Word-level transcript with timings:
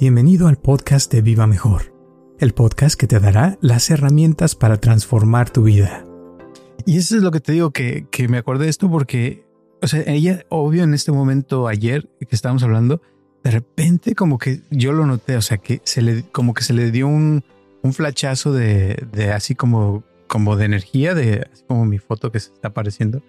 Bienvenido 0.00 0.46
al 0.46 0.58
podcast 0.58 1.12
de 1.12 1.22
Viva 1.22 1.48
Mejor, 1.48 1.92
el 2.38 2.54
podcast 2.54 2.94
que 2.94 3.08
te 3.08 3.18
dará 3.18 3.58
las 3.60 3.90
herramientas 3.90 4.54
para 4.54 4.76
transformar 4.76 5.50
tu 5.50 5.64
vida. 5.64 6.06
Y 6.86 6.98
eso 6.98 7.16
es 7.16 7.22
lo 7.24 7.32
que 7.32 7.40
te 7.40 7.50
digo, 7.50 7.72
que, 7.72 8.06
que 8.08 8.28
me 8.28 8.38
acordé 8.38 8.66
de 8.66 8.70
esto 8.70 8.88
porque, 8.88 9.44
o 9.82 9.88
sea, 9.88 10.04
ella, 10.06 10.46
obvio, 10.50 10.84
en 10.84 10.94
este 10.94 11.10
momento, 11.10 11.66
ayer 11.66 12.08
que 12.20 12.36
estábamos 12.36 12.62
hablando, 12.62 13.02
de 13.42 13.50
repente 13.50 14.14
como 14.14 14.38
que 14.38 14.60
yo 14.70 14.92
lo 14.92 15.04
noté, 15.04 15.36
o 15.36 15.42
sea, 15.42 15.58
que 15.58 15.80
se 15.82 16.00
le, 16.00 16.22
como 16.30 16.54
que 16.54 16.62
se 16.62 16.74
le 16.74 16.92
dio 16.92 17.08
un, 17.08 17.42
un 17.82 17.92
flachazo 17.92 18.52
de, 18.52 19.04
de 19.10 19.32
así 19.32 19.56
como, 19.56 20.04
como 20.28 20.54
de 20.54 20.66
energía, 20.66 21.12
de 21.14 21.48
así 21.52 21.64
como 21.66 21.84
mi 21.86 21.98
foto 21.98 22.30
que 22.30 22.38
se 22.38 22.52
está 22.52 22.68
apareciendo. 22.68 23.20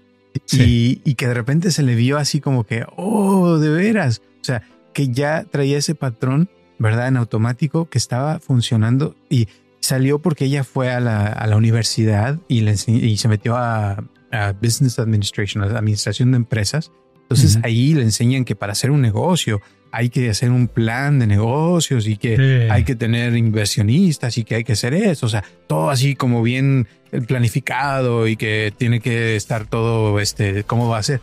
Y, 0.52 1.02
y, 1.04 1.16
que 1.16 1.28
de 1.28 1.34
repente 1.34 1.72
se 1.72 1.82
le 1.82 1.96
vio 1.96 2.20
así 2.20 2.40
como 2.40 2.64
que, 2.64 2.86
oh, 2.96 3.58
de 3.58 3.70
veras. 3.70 4.22
O 4.40 4.44
sea, 4.44 4.62
que 4.94 5.08
ya 5.08 5.46
traía 5.50 5.80
ese 5.80 5.96
patrón, 5.96 6.48
¿verdad? 6.80 7.08
En 7.08 7.18
automático 7.18 7.90
que 7.90 7.98
estaba 7.98 8.40
funcionando 8.40 9.16
y 9.30 9.48
salió 9.80 10.20
porque 10.20 10.46
ella 10.46 10.64
fue 10.64 10.92
a 10.92 11.00
la, 11.00 11.28
a 11.28 11.48
la 11.48 11.58
universidad 11.58 12.40
y, 12.48 12.62
le, 12.62 12.76
y 12.88 13.18
se 13.18 13.28
metió 13.28 13.56
a, 13.58 14.04
a, 14.32 14.54
Business 14.54 15.00
Administration, 15.00 15.64
a 15.64 15.68
la 15.68 15.80
administración 15.80 16.32
de 16.32 16.38
empresas. 16.38 16.92
Entonces 17.24 17.58
uh 17.58 17.60
-huh. 17.60 17.66
ahí 17.66 17.94
le 17.94 18.04
enseñan 18.04 18.44
que 18.46 18.56
para 18.56 18.72
hacer 18.72 18.92
un 18.92 19.02
negocio 19.02 19.62
hay 19.92 20.10
que 20.10 20.30
hacer 20.30 20.52
un 20.52 20.68
plan 20.68 21.20
de 21.20 21.28
negocios 21.28 22.08
y 22.08 22.18
que 22.18 22.38
sí. 22.38 22.72
hay 22.72 22.84
que 22.84 22.96
tener 22.96 23.36
inversionistas 23.36 24.38
y 24.38 24.44
que 24.44 24.56
hay 24.56 24.64
que 24.64 24.74
hacer 24.74 24.94
eso. 24.94 25.26
O 25.26 25.30
sea, 25.30 25.44
todo 25.68 25.90
así 25.90 26.16
como 26.16 26.44
bien 26.44 26.88
planificado 27.28 28.28
y 28.28 28.36
que 28.36 28.72
tiene 28.76 29.00
que 29.00 29.36
estar 29.36 29.66
todo, 29.66 30.20
este, 30.20 30.64
cómo 30.64 30.90
va 30.90 31.00
a 31.00 31.04
ser. 31.04 31.22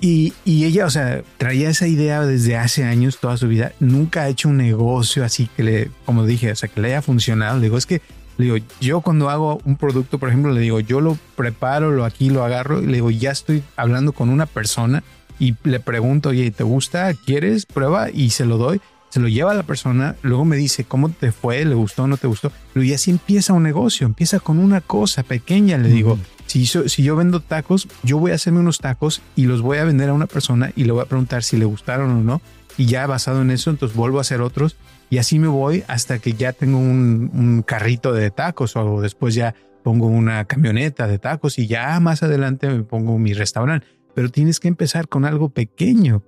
Y, 0.00 0.32
y, 0.44 0.64
ella, 0.64 0.86
o 0.86 0.90
sea, 0.90 1.22
traía 1.38 1.70
esa 1.70 1.88
idea 1.88 2.24
desde 2.24 2.56
hace 2.56 2.84
años, 2.84 3.18
toda 3.18 3.36
su 3.36 3.48
vida. 3.48 3.72
Nunca 3.80 4.22
ha 4.22 4.28
hecho 4.28 4.48
un 4.48 4.56
negocio 4.56 5.24
así 5.24 5.48
que 5.56 5.64
le, 5.64 5.90
como 6.04 6.24
dije, 6.24 6.52
o 6.52 6.56
sea, 6.56 6.68
que 6.68 6.80
le 6.80 6.88
haya 6.88 7.02
funcionado. 7.02 7.56
Le 7.56 7.64
digo, 7.64 7.78
es 7.78 7.86
que, 7.86 8.00
le 8.36 8.44
digo, 8.44 8.56
yo 8.80 9.00
cuando 9.00 9.28
hago 9.28 9.60
un 9.64 9.76
producto, 9.76 10.18
por 10.18 10.28
ejemplo, 10.28 10.52
le 10.52 10.60
digo, 10.60 10.78
yo 10.78 11.00
lo 11.00 11.18
preparo, 11.36 11.90
lo 11.90 12.04
aquí, 12.04 12.30
lo 12.30 12.44
agarro 12.44 12.80
y 12.80 12.86
le 12.86 12.94
digo, 12.94 13.10
ya 13.10 13.32
estoy 13.32 13.64
hablando 13.76 14.12
con 14.12 14.28
una 14.28 14.46
persona 14.46 15.02
y 15.40 15.56
le 15.64 15.80
pregunto, 15.80 16.28
oye, 16.28 16.50
¿te 16.52 16.62
gusta? 16.62 17.12
¿Quieres? 17.14 17.66
Prueba 17.66 18.10
y 18.10 18.30
se 18.30 18.44
lo 18.44 18.56
doy. 18.56 18.80
Se 19.08 19.20
lo 19.20 19.28
lleva 19.28 19.52
a 19.52 19.54
la 19.54 19.62
persona, 19.62 20.16
luego 20.20 20.44
me 20.44 20.56
dice 20.56 20.84
cómo 20.84 21.08
te 21.08 21.32
fue, 21.32 21.64
le 21.64 21.74
gustó 21.74 22.06
no 22.06 22.18
te 22.18 22.26
gustó. 22.26 22.52
Y 22.74 22.92
así 22.92 23.10
empieza 23.10 23.54
un 23.54 23.62
negocio, 23.62 24.06
empieza 24.06 24.38
con 24.38 24.58
una 24.58 24.82
cosa 24.82 25.22
pequeña. 25.22 25.78
Le 25.78 25.88
digo. 25.88 26.18
Si, 26.48 26.64
yo, 26.64 27.16
vendo 27.16 27.40
tacos, 27.40 27.88
yo 28.02 28.18
voy 28.18 28.32
a 28.32 28.34
hacerme 28.34 28.60
unos 28.60 28.78
tacos 28.78 29.22
y 29.36 29.46
los 29.46 29.62
voy 29.62 29.78
a 29.78 29.84
vender 29.84 30.08
a 30.08 30.12
una 30.12 30.26
persona 30.26 30.72
y 30.74 30.84
le 30.84 30.92
voy 30.92 31.02
a 31.02 31.06
preguntar 31.06 31.42
si 31.42 31.56
le 31.56 31.64
gustaron 31.64 32.10
o 32.10 32.22
no. 32.22 32.42
Y 32.76 32.86
ya 32.86 33.06
basado 33.06 33.42
en 33.42 33.50
eso, 33.50 33.70
entonces 33.70 33.96
vuelvo 33.96 34.18
a 34.18 34.22
hacer 34.22 34.40
otros 34.40 34.76
y 35.10 35.18
así 35.18 35.38
me 35.38 35.48
voy 35.48 35.84
hasta 35.88 36.18
que 36.18 36.32
ya 36.32 36.52
tengo 36.52 36.78
un, 36.78 37.30
un 37.32 37.62
carrito 37.62 38.12
de 38.12 38.30
tacos 38.30 38.76
o 38.76 39.00
después 39.00 39.34
ya 39.34 39.54
pongo 39.82 40.06
una 40.06 40.44
camioneta 40.44 41.06
de 41.06 41.18
tacos 41.18 41.58
y 41.58 41.66
ya 41.66 41.98
más 42.00 42.22
adelante 42.22 42.68
me 42.68 42.82
pongo 42.82 43.18
mi 43.18 43.32
restaurante. 43.32 43.86
Pero 44.14 44.30
tienes 44.30 44.58
que 44.58 44.68
empezar 44.68 45.08
con 45.08 45.24
algo 45.24 45.50
pequeño 45.50 46.24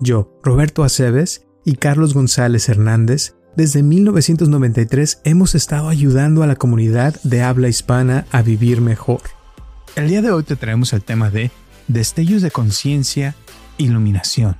yo, 0.00 0.30
Roberto 0.42 0.84
Aceves 0.84 1.46
y 1.64 1.76
Carlos 1.76 2.12
González 2.12 2.68
Hernández, 2.68 3.34
desde 3.56 3.82
1993 3.82 5.22
hemos 5.24 5.54
estado 5.54 5.88
ayudando 5.88 6.42
a 6.42 6.46
la 6.46 6.56
comunidad 6.56 7.20
de 7.22 7.42
habla 7.42 7.68
hispana 7.68 8.26
a 8.30 8.42
vivir 8.42 8.80
mejor. 8.80 9.22
El 9.96 10.08
día 10.08 10.20
de 10.20 10.30
hoy 10.30 10.42
te 10.42 10.56
traemos 10.56 10.92
el 10.92 11.02
tema 11.02 11.30
de 11.30 11.50
destellos 11.88 12.42
de 12.42 12.50
conciencia, 12.50 13.34
iluminación. 13.78 14.56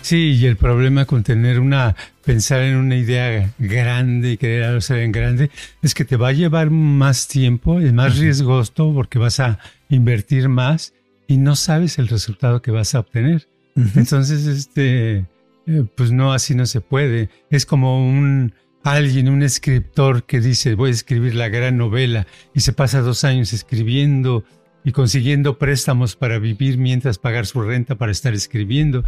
Sí, 0.00 0.32
y 0.32 0.46
el 0.46 0.56
problema 0.56 1.04
con 1.04 1.22
tener 1.22 1.60
una, 1.60 1.94
pensar 2.24 2.62
en 2.62 2.76
una 2.76 2.96
idea 2.96 3.52
grande 3.58 4.32
y 4.32 4.36
querer 4.36 4.64
hacer 4.76 4.98
en 4.98 5.12
grande, 5.12 5.50
es 5.82 5.94
que 5.94 6.04
te 6.04 6.16
va 6.16 6.28
a 6.28 6.32
llevar 6.32 6.70
más 6.70 7.28
tiempo, 7.28 7.80
es 7.80 7.92
más 7.92 8.18
riesgoso 8.18 8.92
porque 8.94 9.18
vas 9.18 9.38
a 9.40 9.58
invertir 9.90 10.48
más 10.48 10.94
y 11.28 11.36
no 11.36 11.54
sabes 11.54 11.98
el 11.98 12.08
resultado 12.08 12.62
que 12.62 12.70
vas 12.70 12.94
a 12.94 13.00
obtener. 13.00 13.46
Uh 13.76 13.82
-huh. 13.82 13.96
Entonces, 13.96 14.46
este, 14.46 15.26
eh, 15.66 15.84
pues 15.94 16.12
no, 16.12 16.32
así 16.32 16.54
no 16.54 16.66
se 16.66 16.80
puede. 16.80 17.30
Es 17.50 17.66
como 17.66 18.04
un 18.04 18.54
alguien, 18.84 19.28
un 19.28 19.42
escritor 19.42 20.24
que 20.24 20.40
dice, 20.40 20.74
voy 20.74 20.90
a 20.90 20.92
escribir 20.92 21.34
la 21.34 21.48
gran 21.48 21.76
novela 21.76 22.26
y 22.54 22.60
se 22.60 22.72
pasa 22.72 23.00
dos 23.00 23.24
años 23.24 23.52
escribiendo 23.52 24.44
y 24.84 24.92
consiguiendo 24.92 25.58
préstamos 25.58 26.16
para 26.16 26.38
vivir 26.38 26.78
mientras 26.78 27.18
pagar 27.18 27.46
su 27.46 27.62
renta 27.62 27.96
para 27.96 28.12
estar 28.12 28.34
escribiendo. 28.34 29.04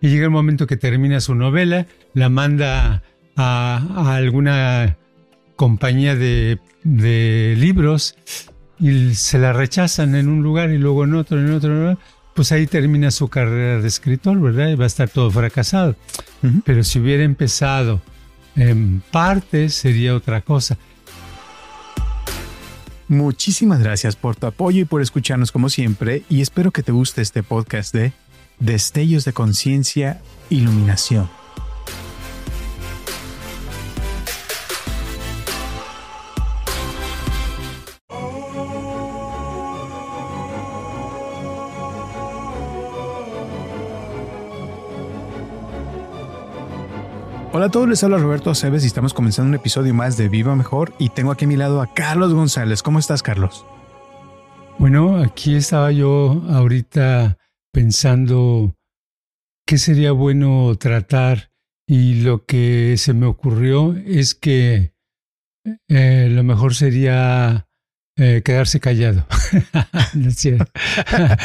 Y 0.00 0.08
llega 0.08 0.24
el 0.24 0.30
momento 0.30 0.66
que 0.66 0.76
termina 0.76 1.20
su 1.20 1.34
novela, 1.34 1.86
la 2.14 2.28
manda 2.28 3.02
a, 3.36 4.14
alguna 4.14 4.96
compañía 5.56 6.14
de, 6.14 6.58
de 6.84 7.54
libros 7.58 8.16
y 8.78 9.14
se 9.14 9.38
la 9.38 9.52
rechazan 9.52 10.14
en 10.14 10.28
un 10.28 10.42
lugar 10.42 10.70
y 10.70 10.78
luego 10.78 11.04
en 11.04 11.14
otro, 11.14 11.38
en 11.38 11.52
otro, 11.52 11.72
en 11.72 11.86
otro 11.88 12.02
pues 12.38 12.52
ahí 12.52 12.68
termina 12.68 13.10
su 13.10 13.26
carrera 13.26 13.82
de 13.82 13.88
escritor, 13.88 14.40
¿verdad? 14.40 14.68
Y 14.68 14.76
va 14.76 14.84
a 14.84 14.86
estar 14.86 15.08
todo 15.08 15.28
fracasado. 15.28 15.96
Uh 16.44 16.46
-huh. 16.46 16.62
Pero 16.64 16.84
si 16.84 17.00
hubiera 17.00 17.24
empezado 17.24 18.00
en 18.54 19.02
parte, 19.10 19.68
sería 19.70 20.14
otra 20.14 20.40
cosa. 20.40 20.78
Muchísimas 23.08 23.80
gracias 23.80 24.14
por 24.14 24.36
tu 24.36 24.46
apoyo 24.46 24.82
y 24.82 24.84
por 24.84 25.02
escucharnos 25.02 25.50
como 25.50 25.68
siempre 25.68 26.22
y 26.28 26.40
espero 26.40 26.70
que 26.70 26.84
te 26.84 26.92
guste 26.92 27.22
este 27.22 27.42
podcast 27.42 27.92
de 27.92 28.12
Destellos 28.60 29.24
de 29.24 29.32
Conciencia, 29.32 30.20
Iluminación. 30.48 31.28
A 47.68 47.70
todos, 47.70 47.86
les 47.86 48.02
habla 48.02 48.16
Roberto 48.16 48.50
Aceves 48.50 48.82
y 48.82 48.86
estamos 48.86 49.12
comenzando 49.12 49.50
un 49.50 49.54
episodio 49.54 49.92
más 49.92 50.16
de 50.16 50.30
Viva 50.30 50.56
Mejor 50.56 50.94
y 50.98 51.10
tengo 51.10 51.32
aquí 51.32 51.44
a 51.44 51.48
mi 51.48 51.56
lado 51.56 51.82
a 51.82 51.92
Carlos 51.92 52.32
González. 52.32 52.82
¿Cómo 52.82 52.98
estás, 52.98 53.22
Carlos? 53.22 53.66
Bueno, 54.78 55.18
aquí 55.18 55.54
estaba 55.54 55.92
yo 55.92 56.42
ahorita 56.48 57.36
pensando 57.70 58.74
qué 59.66 59.76
sería 59.76 60.12
bueno 60.12 60.76
tratar 60.76 61.50
y 61.86 62.22
lo 62.22 62.46
que 62.46 62.94
se 62.96 63.12
me 63.12 63.26
ocurrió 63.26 63.94
es 64.06 64.34
que 64.34 64.94
eh, 65.88 66.28
lo 66.30 66.42
mejor 66.44 66.74
sería 66.74 67.68
eh, 68.16 68.40
quedarse 68.42 68.80
callado. 68.80 69.26
no 70.14 70.30
es 70.30 70.36
cierto. 70.36 70.72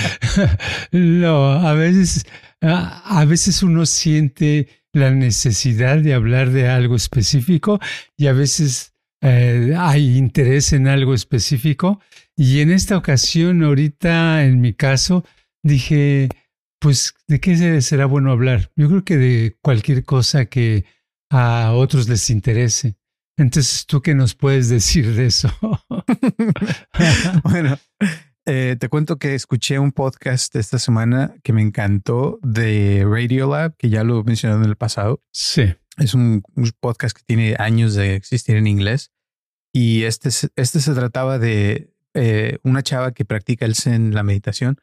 no, 0.93 1.51
a 1.51 1.73
veces, 1.73 2.25
a, 2.61 3.19
a 3.19 3.25
veces 3.25 3.61
uno 3.61 3.85
siente 3.85 4.82
la 4.93 5.11
necesidad 5.11 5.97
de 5.97 6.13
hablar 6.13 6.51
de 6.51 6.69
algo 6.69 6.95
específico 6.95 7.79
y 8.15 8.27
a 8.27 8.33
veces 8.33 8.93
eh, 9.21 9.73
hay 9.77 10.17
interés 10.17 10.71
en 10.73 10.87
algo 10.87 11.13
específico. 11.13 11.99
Y 12.35 12.61
en 12.61 12.71
esta 12.71 12.97
ocasión, 12.97 13.63
ahorita 13.63 14.45
en 14.45 14.61
mi 14.61 14.73
caso, 14.73 15.25
dije, 15.63 16.29
pues, 16.79 17.15
¿de 17.27 17.39
qué 17.39 17.81
será 17.81 18.05
bueno 18.05 18.31
hablar? 18.31 18.71
Yo 18.75 18.87
creo 18.87 19.03
que 19.03 19.17
de 19.17 19.57
cualquier 19.61 20.03
cosa 20.03 20.45
que 20.45 20.85
a 21.31 21.71
otros 21.73 22.07
les 22.07 22.29
interese. 22.29 22.95
Entonces, 23.37 23.85
¿tú 23.87 24.01
qué 24.01 24.13
nos 24.13 24.35
puedes 24.35 24.69
decir 24.69 25.15
de 25.15 25.25
eso? 25.25 25.49
bueno, 27.43 27.79
eh, 28.45 28.75
te 28.77 28.89
cuento 28.89 29.17
que 29.17 29.35
escuché 29.35 29.79
un 29.79 29.91
podcast 29.91 30.55
esta 30.55 30.77
semana 30.77 31.35
que 31.43 31.53
me 31.53 31.61
encantó 31.61 32.39
de 32.41 33.05
Radiolab, 33.07 33.75
que 33.77 33.89
ya 33.89 34.03
lo 34.03 34.19
he 34.19 34.23
mencionado 34.23 34.63
en 34.63 34.69
el 34.69 34.75
pasado. 34.75 35.21
Sí. 35.31 35.73
Es 35.97 36.13
un, 36.13 36.43
un, 36.55 36.71
podcast 36.79 37.15
que 37.15 37.23
tiene 37.25 37.55
años 37.57 37.93
de 37.93 38.15
existir 38.15 38.57
en 38.57 38.67
inglés. 38.67 39.11
Y 39.71 40.03
este, 40.03 40.29
este 40.55 40.81
se 40.81 40.93
trataba 40.93 41.39
de 41.39 41.93
eh, 42.13 42.57
una 42.63 42.83
chava 42.83 43.13
que 43.13 43.25
practica 43.25 43.65
el 43.65 43.75
Zen, 43.75 44.13
la 44.13 44.23
meditación, 44.23 44.77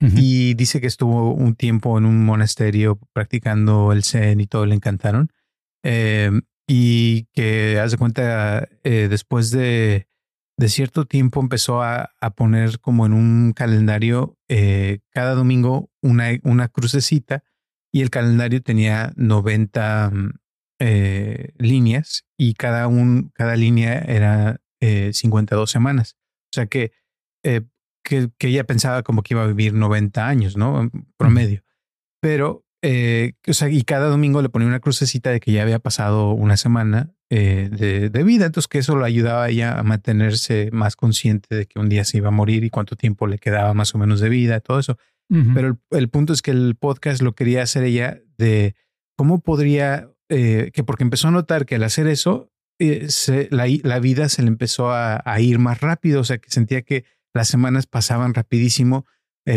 uh 0.00 0.06
-huh. 0.06 0.12
y 0.16 0.54
dice 0.54 0.80
que 0.80 0.86
estuvo 0.86 1.32
un 1.32 1.54
tiempo 1.54 1.96
en 1.96 2.04
un 2.04 2.24
monasterio 2.24 2.98
practicando 3.12 3.92
el 3.92 4.04
Zen 4.04 4.40
y 4.40 4.46
todo 4.46 4.66
le 4.66 4.74
encantaron. 4.74 5.32
Eh, 5.82 6.30
y 6.68 7.24
que, 7.32 7.78
haz 7.80 7.92
de 7.92 7.96
cuenta, 7.96 8.68
después 8.82 9.52
de 9.52 10.08
de 10.58 10.68
cierto 10.68 11.04
tiempo 11.04 11.40
empezó 11.40 11.82
a, 11.82 12.12
a, 12.20 12.30
poner 12.30 12.80
como 12.80 13.06
en 13.06 13.12
un 13.12 13.52
calendario 13.52 14.38
eh, 14.48 15.00
cada 15.10 15.34
domingo 15.34 15.90
una, 16.02 16.28
una, 16.44 16.68
crucecita 16.68 17.44
y 17.92 18.02
el 18.02 18.10
calendario 18.10 18.62
tenía 18.62 19.12
90 19.16 20.12
eh, 20.78 21.54
líneas 21.56 22.26
y 22.36 22.52
cada, 22.52 22.86
un, 22.86 23.30
cada 23.34 23.56
línea 23.56 23.98
era 23.98 24.60
eh, 24.80 25.12
52 25.14 25.70
semanas. 25.70 26.16
O 26.52 26.52
sea 26.52 26.66
que, 26.66 26.92
eh, 27.42 27.62
que, 28.04 28.30
que, 28.36 28.48
ella 28.48 28.64
pensaba 28.64 29.02
como 29.02 29.22
que 29.22 29.32
iba 29.32 29.44
a 29.44 29.46
vivir 29.46 29.72
90 29.72 30.28
años, 30.28 30.56
¿no? 30.56 30.82
En 30.82 30.90
promedio. 31.16 31.64
Pero 32.20 32.65
eh, 32.82 33.32
o 33.46 33.52
sea, 33.52 33.70
y 33.70 33.82
cada 33.82 34.08
domingo 34.08 34.42
le 34.42 34.48
ponía 34.48 34.68
una 34.68 34.80
crucecita 34.80 35.30
de 35.30 35.40
que 35.40 35.52
ya 35.52 35.62
había 35.62 35.78
pasado 35.78 36.32
una 36.32 36.56
semana 36.56 37.14
eh, 37.30 37.68
de, 37.72 38.10
de, 38.10 38.22
vida, 38.22 38.46
entonces 38.46 38.68
que 38.68 38.78
eso 38.78 38.96
lo 38.96 39.04
ayudaba 39.04 39.44
a 39.44 39.48
ella 39.48 39.78
a 39.78 39.82
mantenerse 39.82 40.70
más 40.72 40.94
consciente 40.94 41.54
de 41.54 41.66
que 41.66 41.78
un 41.78 41.88
día 41.88 42.04
se 42.04 42.18
iba 42.18 42.28
a 42.28 42.32
morir 42.32 42.64
y 42.64 42.70
cuánto 42.70 42.94
tiempo 42.94 43.26
le 43.26 43.38
quedaba 43.38 43.74
más 43.74 43.94
o 43.94 43.98
menos 43.98 44.20
de 44.20 44.28
vida, 44.28 44.60
todo 44.60 44.78
eso. 44.78 44.98
Pero 45.28 45.66
el, 45.66 45.78
el, 45.90 46.08
punto 46.08 46.32
es 46.32 46.40
que 46.40 46.52
el 46.52 46.76
podcast 46.76 47.20
lo 47.20 47.34
quería 47.34 47.60
hacer 47.60 47.82
ella 47.82 48.20
de 48.38 48.76
cómo 49.16 49.40
podría, 49.40 50.08
eh, 50.28 50.70
que 50.72 50.84
porque 50.84 51.02
empezó 51.02 51.26
a 51.26 51.32
notar 51.32 51.66
que 51.66 51.74
al 51.74 51.82
hacer 51.82 52.06
eso, 52.06 52.52
se, 52.78 53.48
la, 53.50 53.66
la, 53.82 53.98
vida 53.98 54.28
se 54.28 54.42
le 54.42 54.48
empezó 54.48 54.92
a, 54.92 55.20
a, 55.24 55.40
ir 55.40 55.58
más 55.58 55.80
rápido, 55.80 56.20
o 56.20 56.24
sea, 56.24 56.38
que 56.38 56.50
sentía 56.50 56.82
que 56.82 57.06
las 57.34 57.48
semanas 57.48 57.88
pasaban 57.88 58.34
rapidísimo 58.34 59.04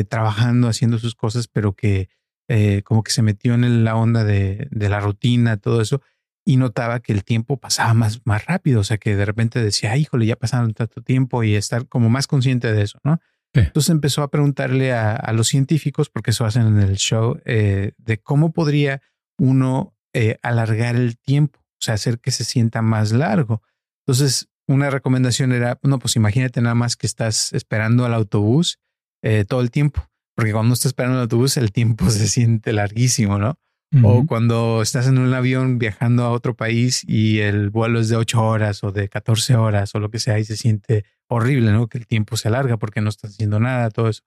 trabajando, 0.08 0.68
haciendo 0.70 0.98
sus 0.98 1.14
cosas, 1.14 1.48
pero 1.48 1.74
que 1.74 2.10
eh, 2.50 2.82
como 2.84 3.04
que 3.04 3.12
se 3.12 3.22
metió 3.22 3.54
en 3.54 3.84
la 3.84 3.96
onda 3.96 4.24
de, 4.24 4.68
de, 4.72 4.90
la 4.90 5.00
rutina, 5.00 5.58
todo 5.58 5.82
eso, 5.82 6.02
y 6.44 6.58
notaba 6.58 7.00
que 7.00 7.14
el 7.14 7.24
tiempo 7.24 7.58
pasaba 7.58 7.94
más, 7.94 8.22
más 8.26 8.46
rápido, 8.48 8.80
o 8.80 8.84
sea, 8.84 8.98
que 8.98 9.16
de 9.16 9.24
repente 9.24 9.62
decía, 9.62 9.92
Ay, 9.92 10.02
híjole, 10.02 10.26
ya 10.26 10.36
pasaron 10.36 10.74
tanto 10.74 11.04
tiempo 11.04 11.44
y 11.44 11.54
estar 11.54 11.88
como 11.88 12.10
más 12.10 12.26
consciente 12.26 12.74
de 12.74 12.82
eso, 12.82 13.00
¿no? 13.04 13.20
Sí. 13.54 13.62
Entonces 13.62 13.92
empezó 13.92 14.24
a 14.24 14.32
preguntarle 14.32 14.92
a, 14.94 15.16
a, 15.16 15.32
los 15.32 15.48
científicos, 15.48 16.10
porque 16.10 16.32
eso 16.32 16.46
hacen 16.46 16.66
en 16.66 16.80
el 16.80 16.98
show, 16.98 17.40
eh, 17.46 17.92
de 17.98 18.18
cómo 18.18 18.52
podría 18.52 19.02
uno 19.38 19.96
eh, 20.14 20.40
alargar 20.42 20.96
el 20.96 21.20
tiempo, 21.20 21.60
o 21.60 21.82
sea, 21.82 21.94
hacer 21.94 22.20
que 22.20 22.32
se 22.32 22.46
sienta 22.46 22.82
más 22.82 23.12
largo. 23.12 23.62
Entonces, 24.08 24.50
una 24.68 24.90
recomendación 24.90 25.52
era, 25.52 25.80
no, 25.84 26.00
pues 26.00 26.16
imagínate 26.16 26.62
nada 26.62 26.74
más 26.74 26.96
que 26.96 27.06
estás 27.06 27.54
esperando 27.54 28.06
al 28.06 28.14
autobús 28.16 28.80
eh, 29.22 29.46
todo 29.48 29.62
el 29.62 29.70
tiempo 29.70 30.09
porque 30.40 30.54
cuando 30.54 30.74
estás 30.74 30.88
esperando 30.88 31.18
el 31.18 31.24
autobús 31.24 31.58
el 31.58 31.74
tiempo 31.74 32.10
se 32.10 32.30
siente 32.30 32.72
larguísimo, 32.72 33.38
¿no? 33.38 33.60
Uh 33.92 33.98
-huh. 33.98 34.24
O 34.24 34.26
cuando 34.26 34.82
estás 34.82 35.08
en 35.08 35.18
un 35.18 35.34
avión 35.34 35.80
viajando 35.80 36.24
a 36.24 36.32
otro 36.32 36.56
país 36.56 37.04
y 37.06 37.40
el 37.40 37.72
vuelo 37.72 38.00
es 38.00 38.08
de 38.08 38.16
8 38.16 38.42
horas 38.42 38.84
o 38.86 38.92
de 38.94 39.10
14 39.10 39.56
horas 39.56 39.94
o 39.96 40.00
lo 40.00 40.10
que 40.10 40.20
sea 40.20 40.40
y 40.40 40.46
se 40.46 40.56
siente 40.56 41.04
horrible, 41.28 41.74
¿no? 41.74 41.88
Que 41.88 41.98
el 41.98 42.08
tiempo 42.08 42.38
se 42.38 42.48
alarga 42.48 42.78
porque 42.78 43.02
no 43.02 43.10
estás 43.10 43.32
haciendo 43.32 43.60
nada, 43.60 43.90
todo 43.90 44.08
eso. 44.08 44.24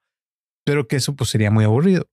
Pero 0.67 0.87
que 0.87 0.97
eso 0.97 1.17
pues 1.17 1.31
sería 1.31 1.51
muy 1.51 1.65
aburrido. 1.65 2.09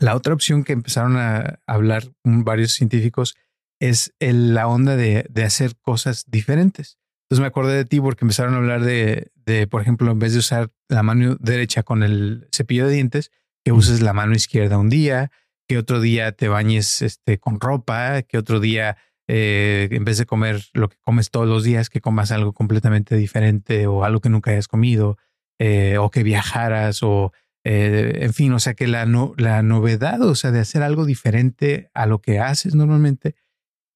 La 0.00 0.16
otra 0.16 0.34
opción 0.34 0.64
que 0.64 0.72
empezaron 0.72 1.16
a 1.16 1.60
hablar 1.66 2.10
varios 2.24 2.72
científicos 2.72 3.36
es 3.78 4.14
el, 4.18 4.54
la 4.54 4.66
onda 4.66 4.96
de, 4.96 5.26
de 5.30 5.44
hacer 5.44 5.76
cosas 5.80 6.24
diferentes. 6.26 6.98
Entonces 7.26 7.42
me 7.42 7.46
acordé 7.46 7.76
de 7.76 7.84
ti 7.84 8.00
porque 8.00 8.24
empezaron 8.24 8.54
a 8.54 8.58
hablar 8.58 8.82
de, 8.82 9.30
de, 9.44 9.66
por 9.66 9.82
ejemplo, 9.82 10.10
en 10.10 10.18
vez 10.18 10.32
de 10.32 10.40
usar 10.40 10.70
la 10.88 11.02
mano 11.02 11.36
derecha 11.40 11.82
con 11.82 12.02
el 12.02 12.48
cepillo 12.52 12.86
de 12.86 12.94
dientes, 12.94 13.30
que 13.64 13.72
uses 13.72 14.00
la 14.00 14.12
mano 14.12 14.34
izquierda 14.34 14.78
un 14.78 14.88
día, 14.88 15.30
que 15.68 15.78
otro 15.78 16.00
día 16.00 16.32
te 16.32 16.48
bañes 16.48 17.02
este, 17.02 17.38
con 17.38 17.60
ropa, 17.60 18.22
que 18.22 18.38
otro 18.38 18.60
día, 18.60 18.96
eh, 19.28 19.88
en 19.90 20.04
vez 20.04 20.18
de 20.18 20.26
comer 20.26 20.64
lo 20.72 20.88
que 20.88 20.96
comes 21.00 21.30
todos 21.30 21.48
los 21.48 21.64
días, 21.64 21.88
que 21.88 22.00
comas 22.00 22.32
algo 22.32 22.52
completamente 22.52 23.16
diferente 23.16 23.86
o 23.86 24.04
algo 24.04 24.20
que 24.20 24.28
nunca 24.28 24.50
hayas 24.50 24.68
comido, 24.68 25.18
eh, 25.58 25.98
o 25.98 26.10
que 26.10 26.22
viajaras, 26.22 27.02
o 27.02 27.32
eh, 27.64 28.18
en 28.22 28.32
fin, 28.32 28.52
o 28.52 28.58
sea, 28.58 28.74
que 28.74 28.88
la, 28.88 29.06
no, 29.06 29.34
la 29.36 29.62
novedad, 29.62 30.20
o 30.22 30.34
sea, 30.34 30.50
de 30.50 30.60
hacer 30.60 30.82
algo 30.82 31.04
diferente 31.04 31.90
a 31.94 32.06
lo 32.06 32.20
que 32.20 32.40
haces 32.40 32.74
normalmente, 32.74 33.36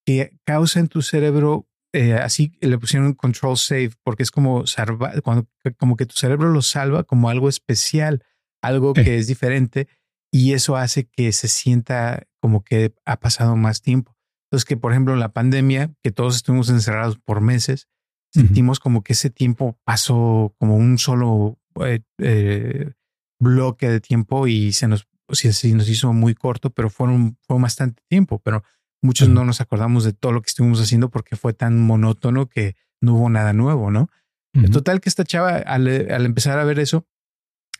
que 0.05 0.39
causa 0.45 0.79
en 0.79 0.89
tu 0.89 1.03
cerebro 1.03 1.69
eh, 1.97 2.15
así 2.15 2.53
le 2.61 2.79
pusieron 2.79 3.15
control 3.15 3.57
save 3.57 3.91
porque 4.03 4.23
es 4.23 4.31
como 4.31 4.67
salva, 4.67 5.13
cuando 5.23 5.49
como 5.79 5.97
que 5.97 6.07
tu 6.07 6.17
cerebro 6.17 6.51
lo 6.51 6.63
salva 6.63 7.05
como 7.05 7.31
algo 7.31 7.49
especial, 7.49 8.23
algo 8.63 8.93
Eh. 8.97 9.05
que 9.05 9.19
es 9.19 9.27
diferente 9.27 9.89
y 10.31 10.53
eso 10.53 10.77
hace 10.77 11.07
que 11.07 11.33
se 11.33 11.49
sienta 11.49 12.27
como 12.41 12.63
que 12.63 12.95
ha 13.05 13.19
pasado 13.19 13.57
más 13.57 13.81
tiempo. 13.81 14.17
Entonces 14.47 14.65
que 14.65 14.77
por 14.77 14.93
ejemplo 14.93 15.15
en 15.15 15.21
la 15.21 15.33
pandemia 15.33 15.95
que 16.03 16.13
todos 16.13 16.37
estuvimos 16.37 16.69
encerrados 16.69 17.19
por 17.19 17.41
meses, 17.41 17.89
sentimos 18.33 18.81
como 18.81 19.03
que 19.03 19.15
ese 19.15 19.31
tiempo 19.31 19.79
pasó 19.85 20.55
como 20.59 20.77
un 20.77 20.99
solo 20.99 21.59
eh, 21.85 22.01
eh, 22.19 22.93
bloque 23.41 23.89
de 23.89 24.01
tiempo 24.01 24.47
y 24.47 24.73
se 24.73 24.89
nos, 24.89 25.09
sí, 25.31 25.53
sí, 25.53 25.73
nos 25.73 25.89
hizo 25.89 26.13
muy 26.13 26.35
corto, 26.35 26.71
pero 26.71 26.91
fueron, 26.91 27.39
fue 27.47 27.59
bastante 27.59 28.03
tiempo, 28.09 28.41
pero 28.45 28.63
muchos 29.03 29.29
no 29.29 29.45
nos 29.45 29.61
acordamos 29.61 30.05
de 30.05 30.13
todo 30.13 30.33
lo 30.33 30.43
que 30.43 30.49
estuvimos 30.49 30.81
haciendo 30.81 31.11
porque 31.11 31.37
fue 31.37 31.53
tan 31.53 31.79
monótono 31.79 32.49
que 32.49 32.77
no 33.01 33.15
hubo 33.15 33.31
nada 33.31 33.53
nuevo, 33.53 33.91
¿no? 33.91 34.09
Uh 34.55 34.61
-huh. 34.61 34.73
Total 34.73 35.01
que 35.01 35.09
esta 35.09 35.25
chava 35.25 35.57
al, 35.57 35.87
al, 36.11 36.27
empezar 36.27 36.59
a 36.59 36.65
ver 36.65 36.79
eso 36.79 37.07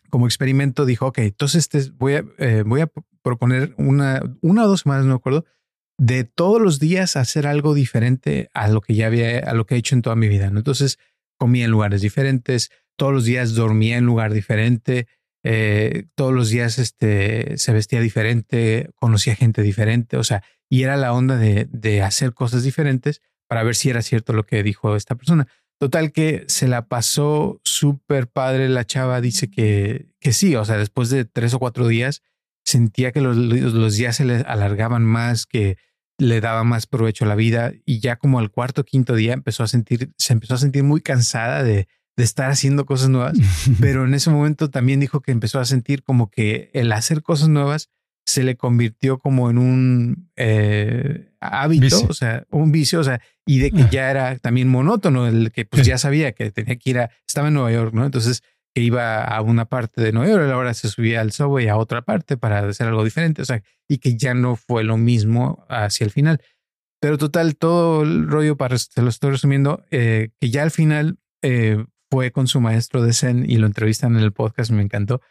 como 0.09 0.25
experimento 0.25 0.85
dijo, 0.85 1.07
ok, 1.07 1.19
entonces 1.19 1.69
este, 1.73 1.91
voy, 1.97 2.13
a, 2.13 2.25
eh, 2.37 2.63
voy 2.65 2.81
a 2.81 2.89
proponer 3.21 3.73
una, 3.77 4.21
una 4.41 4.63
o 4.63 4.67
dos 4.67 4.81
semanas, 4.81 5.05
no 5.05 5.09
me 5.09 5.17
acuerdo, 5.17 5.45
de 5.97 6.23
todos 6.23 6.61
los 6.61 6.79
días 6.79 7.15
hacer 7.15 7.47
algo 7.47 7.73
diferente 7.73 8.49
a 8.53 8.67
lo 8.67 8.81
que 8.81 8.95
ya 8.95 9.07
había, 9.07 9.39
a 9.39 9.53
lo 9.53 9.65
que 9.65 9.75
he 9.75 9.77
hecho 9.77 9.95
en 9.95 10.01
toda 10.01 10.15
mi 10.15 10.27
vida, 10.27 10.49
¿no? 10.49 10.59
Entonces 10.59 10.97
comía 11.37 11.65
en 11.65 11.71
lugares 11.71 12.01
diferentes, 12.01 12.71
todos 12.95 13.13
los 13.13 13.25
días 13.25 13.53
dormía 13.53 13.97
en 13.97 14.05
lugar 14.05 14.33
diferente, 14.33 15.07
eh, 15.49 16.07
todos 16.15 16.33
los 16.33 16.49
días 16.49 16.77
este, 16.77 17.57
se 17.57 17.71
vestía 17.71 18.01
diferente, 18.01 18.89
conocía 18.95 19.33
gente 19.33 19.61
diferente, 19.61 20.17
o 20.17 20.23
sea, 20.25 20.43
y 20.69 20.83
era 20.83 20.97
la 20.97 21.13
onda 21.13 21.37
de, 21.37 21.69
de 21.71 22.01
hacer 22.01 22.33
cosas 22.33 22.63
diferentes 22.63 23.21
para 23.47 23.63
ver 23.63 23.73
si 23.77 23.89
era 23.89 24.01
cierto 24.01 24.33
lo 24.33 24.45
que 24.45 24.61
dijo 24.61 24.97
esta 24.97 25.15
persona. 25.15 25.47
Total 25.79 26.11
que 26.11 26.43
se 26.49 26.67
la 26.67 26.89
pasó 26.89 27.61
súper 27.63 28.27
padre. 28.27 28.67
La 28.67 28.85
chava 28.85 29.21
dice 29.21 29.49
que, 29.49 30.07
que 30.19 30.33
sí, 30.33 30.53
o 30.57 30.65
sea, 30.65 30.77
después 30.77 31.09
de 31.09 31.23
tres 31.23 31.53
o 31.53 31.59
cuatro 31.59 31.87
días 31.87 32.23
sentía 32.65 33.13
que 33.13 33.21
los, 33.21 33.37
los 33.37 33.95
días 33.95 34.17
se 34.17 34.25
le 34.25 34.41
alargaban 34.41 35.05
más, 35.05 35.45
que 35.45 35.77
le 36.17 36.41
daba 36.41 36.65
más 36.65 36.87
provecho 36.87 37.23
la 37.23 37.35
vida 37.35 37.71
y 37.85 38.01
ya 38.01 38.17
como 38.17 38.39
al 38.39 38.51
cuarto 38.51 38.81
o 38.81 38.83
quinto 38.83 39.15
día 39.15 39.31
empezó 39.31 39.63
a 39.63 39.67
sentir, 39.67 40.11
se 40.17 40.33
empezó 40.33 40.55
a 40.55 40.57
sentir 40.57 40.83
muy 40.83 40.99
cansada 40.99 41.63
de, 41.63 41.87
de 42.17 42.23
estar 42.23 42.49
haciendo 42.49 42.85
cosas 42.85 43.09
nuevas, 43.09 43.37
pero 43.79 44.05
en 44.05 44.13
ese 44.13 44.29
momento 44.29 44.69
también 44.69 44.99
dijo 44.99 45.21
que 45.21 45.31
empezó 45.31 45.59
a 45.59 45.65
sentir 45.65 46.03
como 46.03 46.29
que 46.29 46.69
el 46.73 46.91
hacer 46.91 47.21
cosas 47.21 47.47
nuevas 47.47 47.89
se 48.25 48.43
le 48.43 48.57
convirtió 48.57 49.19
como 49.19 49.49
en 49.49 49.57
un 49.57 50.29
eh, 50.35 51.31
hábito, 51.39 51.83
vicio. 51.83 52.07
o 52.09 52.13
sea, 52.13 52.45
un 52.49 52.73
vicio, 52.73 52.99
o 52.99 53.03
sea, 53.03 53.21
y 53.45 53.59
de 53.59 53.71
que 53.71 53.83
ah. 53.83 53.89
ya 53.89 54.11
era 54.11 54.37
también 54.39 54.67
monótono, 54.67 55.27
el 55.27 55.53
que 55.53 55.63
pues 55.63 55.85
ya 55.85 55.97
sabía 55.97 56.33
que 56.33 56.51
tenía 56.51 56.75
que 56.75 56.89
ir 56.89 56.99
a, 56.99 57.11
estaba 57.25 57.47
en 57.47 57.53
Nueva 57.53 57.71
York, 57.71 57.93
¿no? 57.93 58.03
Entonces 58.03 58.43
que 58.75 58.81
iba 58.81 59.23
a 59.23 59.41
una 59.41 59.65
parte 59.65 60.01
de 60.01 60.11
Nueva 60.11 60.29
York, 60.29 60.51
ahora 60.51 60.73
se 60.73 60.89
subía 60.89 61.21
al 61.21 61.31
subway 61.31 61.67
a 61.67 61.77
otra 61.77 62.01
parte 62.01 62.35
para 62.35 62.59
hacer 62.59 62.87
algo 62.87 63.03
diferente, 63.03 63.41
o 63.41 63.45
sea, 63.45 63.63
y 63.87 63.99
que 63.99 64.17
ya 64.17 64.33
no 64.33 64.55
fue 64.55 64.83
lo 64.83 64.97
mismo 64.97 65.65
hacia 65.69 66.03
el 66.03 66.11
final. 66.11 66.41
Pero 66.99 67.17
total, 67.17 67.55
todo 67.55 68.03
el 68.03 68.27
rollo, 68.27 68.57
para 68.57 68.75
te 68.77 69.01
lo 69.01 69.09
estoy 69.09 69.31
resumiendo, 69.31 69.85
eh, 69.89 70.31
que 70.39 70.49
ya 70.49 70.63
al 70.63 70.71
final 70.71 71.17
eh, 71.41 71.85
fue 72.11 72.31
con 72.31 72.47
su 72.47 72.61
maestro 72.61 73.01
de 73.03 73.13
Zen 73.13 73.49
y 73.49 73.57
lo 73.57 73.67
entrevistan 73.67 74.15
en 74.15 74.23
el 74.23 74.33
podcast, 74.33 74.71
me 74.71 74.81
encantó. 74.81 75.21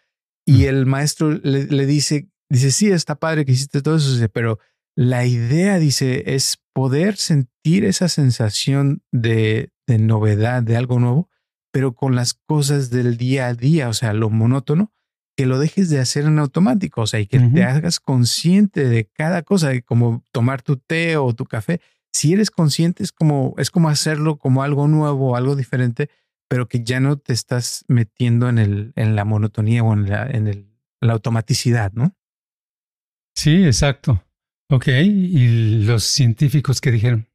Y 0.47 0.65
el 0.65 0.87
maestro 0.87 1.33
le, 1.33 1.67
le 1.67 1.87
dice 1.87 2.29
Dice, 2.49 2.71
sí, 2.71 2.91
está 2.91 3.17
padre 3.17 3.45
que 3.45 3.53
hiciste 3.53 3.83
todo 3.83 3.97
eso, 3.97 4.29
pero 4.33 4.59
la 4.95 5.27
idea, 5.27 5.79
dice, 5.79 6.35
es 6.35 6.59
poder 6.73 7.17
sentir 7.17 7.85
esa 7.85 8.09
sensación 8.09 9.03
de, 9.13 9.71
de, 9.87 9.99
novedad, 9.99 10.63
de 10.63 10.77
algo 10.77 11.01
nuevo, 11.01 11.29
pero 11.73 11.95
con 11.95 12.15
las 12.15 12.35
cosas 12.35 12.89
del 12.91 13.17
día 13.17 13.49
a 13.49 13.55
día, 13.55 13.89
o 13.89 13.93
sea, 13.93 14.13
lo 14.13 14.31
monótono, 14.31 14.93
que 15.37 15.45
lo 15.45 15.59
dejes 15.59 15.91
de 15.91 15.99
hacer 15.99 16.25
en 16.25 16.39
automático, 16.39 17.03
o 17.03 17.07
sea, 17.07 17.21
y 17.21 17.27
que 17.27 17.39
uh 17.39 17.43
-huh. 17.43 17.55
te 17.55 17.65
hagas 17.65 18.01
consciente 18.01 18.89
de 18.89 19.05
cada 19.13 19.43
cosa, 19.43 19.79
como 19.83 20.23
tomar 20.33 20.63
tu 20.63 20.77
té 20.77 21.17
o 21.17 21.35
tu 21.35 21.45
café. 21.45 21.81
Si 22.15 22.33
eres 22.33 22.51
consciente, 22.51 23.03
es 23.03 23.13
como, 23.13 23.55
es 23.59 23.71
como 23.71 23.91
hacerlo 23.91 24.39
como 24.39 24.63
algo 24.63 24.89
nuevo, 24.89 25.37
algo 25.37 25.57
diferente, 25.57 26.09
pero 26.49 26.69
que 26.69 26.85
ya 26.85 27.01
no 27.01 27.17
te 27.17 27.33
estás 27.33 27.85
metiendo 27.89 28.49
en, 28.49 28.59
el, 28.59 28.93
en 28.97 29.17
la 29.17 29.25
monotonía 29.25 29.83
o 29.83 29.93
en 29.93 30.09
la, 30.09 30.27
en 30.27 30.47
el, 30.47 30.69
la 31.01 31.15
automaticidad, 31.15 31.93
¿no? 31.93 32.15
Sí, 33.35 33.65
exacto. 33.65 34.23
Ok, 34.71 34.89
¿y 34.89 35.85
los 35.85 36.05
científicos 36.05 36.81
qué 36.81 36.91
dijeron? 36.91 37.29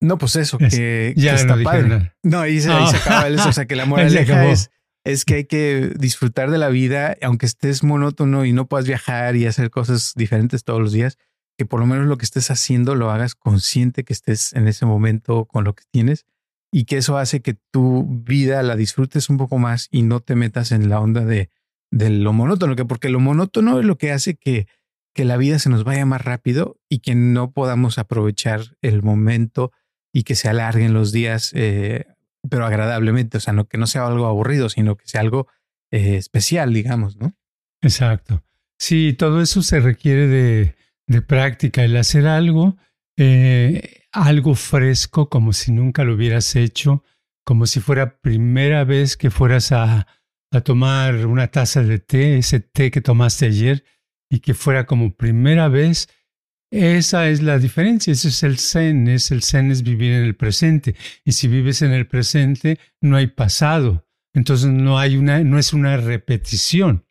No, 0.00 0.18
pues 0.18 0.36
eso, 0.36 0.58
es, 0.60 0.74
que, 0.74 1.14
ya 1.16 1.34
que 1.34 1.40
está 1.40 1.56
no 1.56 1.62
padre. 1.62 1.88
Nada. 1.88 2.16
No, 2.22 2.40
ahí 2.40 2.60
se, 2.60 2.70
oh. 2.70 2.76
ahí 2.76 2.88
se 2.88 2.96
acaba 2.96 3.28
eso, 3.28 3.48
o 3.48 3.52
sea, 3.52 3.66
que 3.66 3.76
la 3.76 3.86
moraleja 3.86 4.46
es, 4.46 4.70
es 5.04 5.24
que 5.24 5.34
hay 5.34 5.44
que 5.44 5.92
disfrutar 5.96 6.50
de 6.50 6.58
la 6.58 6.68
vida, 6.68 7.16
aunque 7.22 7.46
estés 7.46 7.82
monótono 7.84 8.44
y 8.44 8.52
no 8.52 8.66
puedas 8.66 8.86
viajar 8.86 9.36
y 9.36 9.46
hacer 9.46 9.70
cosas 9.70 10.12
diferentes 10.16 10.64
todos 10.64 10.80
los 10.80 10.92
días, 10.92 11.18
que 11.56 11.66
por 11.66 11.80
lo 11.80 11.86
menos 11.86 12.06
lo 12.06 12.18
que 12.18 12.24
estés 12.24 12.50
haciendo 12.50 12.94
lo 12.94 13.10
hagas 13.10 13.34
consciente 13.34 14.04
que 14.04 14.12
estés 14.12 14.52
en 14.54 14.66
ese 14.66 14.86
momento 14.86 15.44
con 15.44 15.64
lo 15.64 15.74
que 15.74 15.84
tienes 15.90 16.26
y 16.72 16.86
que 16.86 16.96
eso 16.96 17.18
hace 17.18 17.40
que 17.42 17.54
tu 17.70 18.04
vida 18.08 18.62
la 18.62 18.74
disfrutes 18.74 19.28
un 19.28 19.36
poco 19.36 19.58
más 19.58 19.88
y 19.90 20.02
no 20.02 20.20
te 20.20 20.34
metas 20.34 20.72
en 20.72 20.88
la 20.88 21.00
onda 21.00 21.24
de, 21.24 21.50
lo 21.90 22.32
monótono, 22.32 22.74
que 22.74 22.86
porque 22.86 23.10
lo 23.10 23.20
monótono 23.20 23.78
es 23.78 23.84
lo 23.84 23.98
que 23.98 24.10
hace 24.10 24.34
que 24.34 24.66
que 25.14 25.24
la 25.24 25.36
vida 25.36 25.58
se 25.58 25.70
nos 25.70 25.84
vaya 25.84 26.06
más 26.06 26.22
rápido 26.22 26.80
y 26.88 27.00
que 27.00 27.14
no 27.14 27.52
podamos 27.52 27.98
aprovechar 27.98 28.76
el 28.80 29.02
momento 29.02 29.72
y 30.12 30.24
que 30.24 30.34
se 30.34 30.48
alarguen 30.48 30.94
los 30.94 31.12
días, 31.12 31.52
eh, 31.54 32.06
pero 32.48 32.66
agradablemente, 32.66 33.38
o 33.38 33.40
sea, 33.40 33.52
no 33.52 33.66
que 33.66 33.78
no 33.78 33.86
sea 33.86 34.06
algo 34.06 34.26
aburrido, 34.26 34.68
sino 34.68 34.96
que 34.96 35.06
sea 35.06 35.20
algo 35.20 35.48
eh, 35.90 36.16
especial, 36.16 36.72
digamos, 36.72 37.16
¿no? 37.16 37.34
Exacto. 37.82 38.44
Sí, 38.78 39.12
todo 39.12 39.40
eso 39.40 39.62
se 39.62 39.80
requiere 39.80 40.26
de, 40.26 40.74
de 41.06 41.22
práctica. 41.22 41.84
El 41.84 41.96
hacer 41.96 42.26
algo, 42.26 42.76
eh, 43.16 44.01
algo 44.12 44.54
fresco, 44.54 45.28
como 45.28 45.52
si 45.52 45.72
nunca 45.72 46.04
lo 46.04 46.14
hubieras 46.14 46.54
hecho, 46.56 47.02
como 47.44 47.66
si 47.66 47.80
fuera 47.80 48.20
primera 48.20 48.84
vez 48.84 49.16
que 49.16 49.30
fueras 49.30 49.72
a, 49.72 50.06
a 50.52 50.60
tomar 50.60 51.26
una 51.26 51.48
taza 51.48 51.82
de 51.82 51.98
té, 51.98 52.38
ese 52.38 52.60
té 52.60 52.90
que 52.90 53.00
tomaste 53.00 53.46
ayer, 53.46 53.84
y 54.30 54.40
que 54.40 54.54
fuera 54.54 54.86
como 54.86 55.14
primera 55.14 55.68
vez, 55.68 56.08
esa 56.70 57.28
es 57.28 57.42
la 57.42 57.58
diferencia, 57.58 58.12
ese 58.14 58.28
es 58.28 58.42
el 58.42 58.58
zen, 58.58 59.06
es 59.08 59.30
el 59.30 59.42
zen 59.42 59.70
es 59.70 59.82
vivir 59.82 60.12
en 60.12 60.24
el 60.24 60.36
presente. 60.36 60.96
Y 61.22 61.32
si 61.32 61.48
vives 61.48 61.82
en 61.82 61.92
el 61.92 62.06
presente, 62.06 62.78
no 63.02 63.16
hay 63.16 63.26
pasado. 63.26 64.06
Entonces 64.34 64.70
no 64.70 64.98
hay 64.98 65.18
una, 65.18 65.44
no 65.44 65.58
es 65.58 65.74
una 65.74 65.98
repetición, 65.98 67.04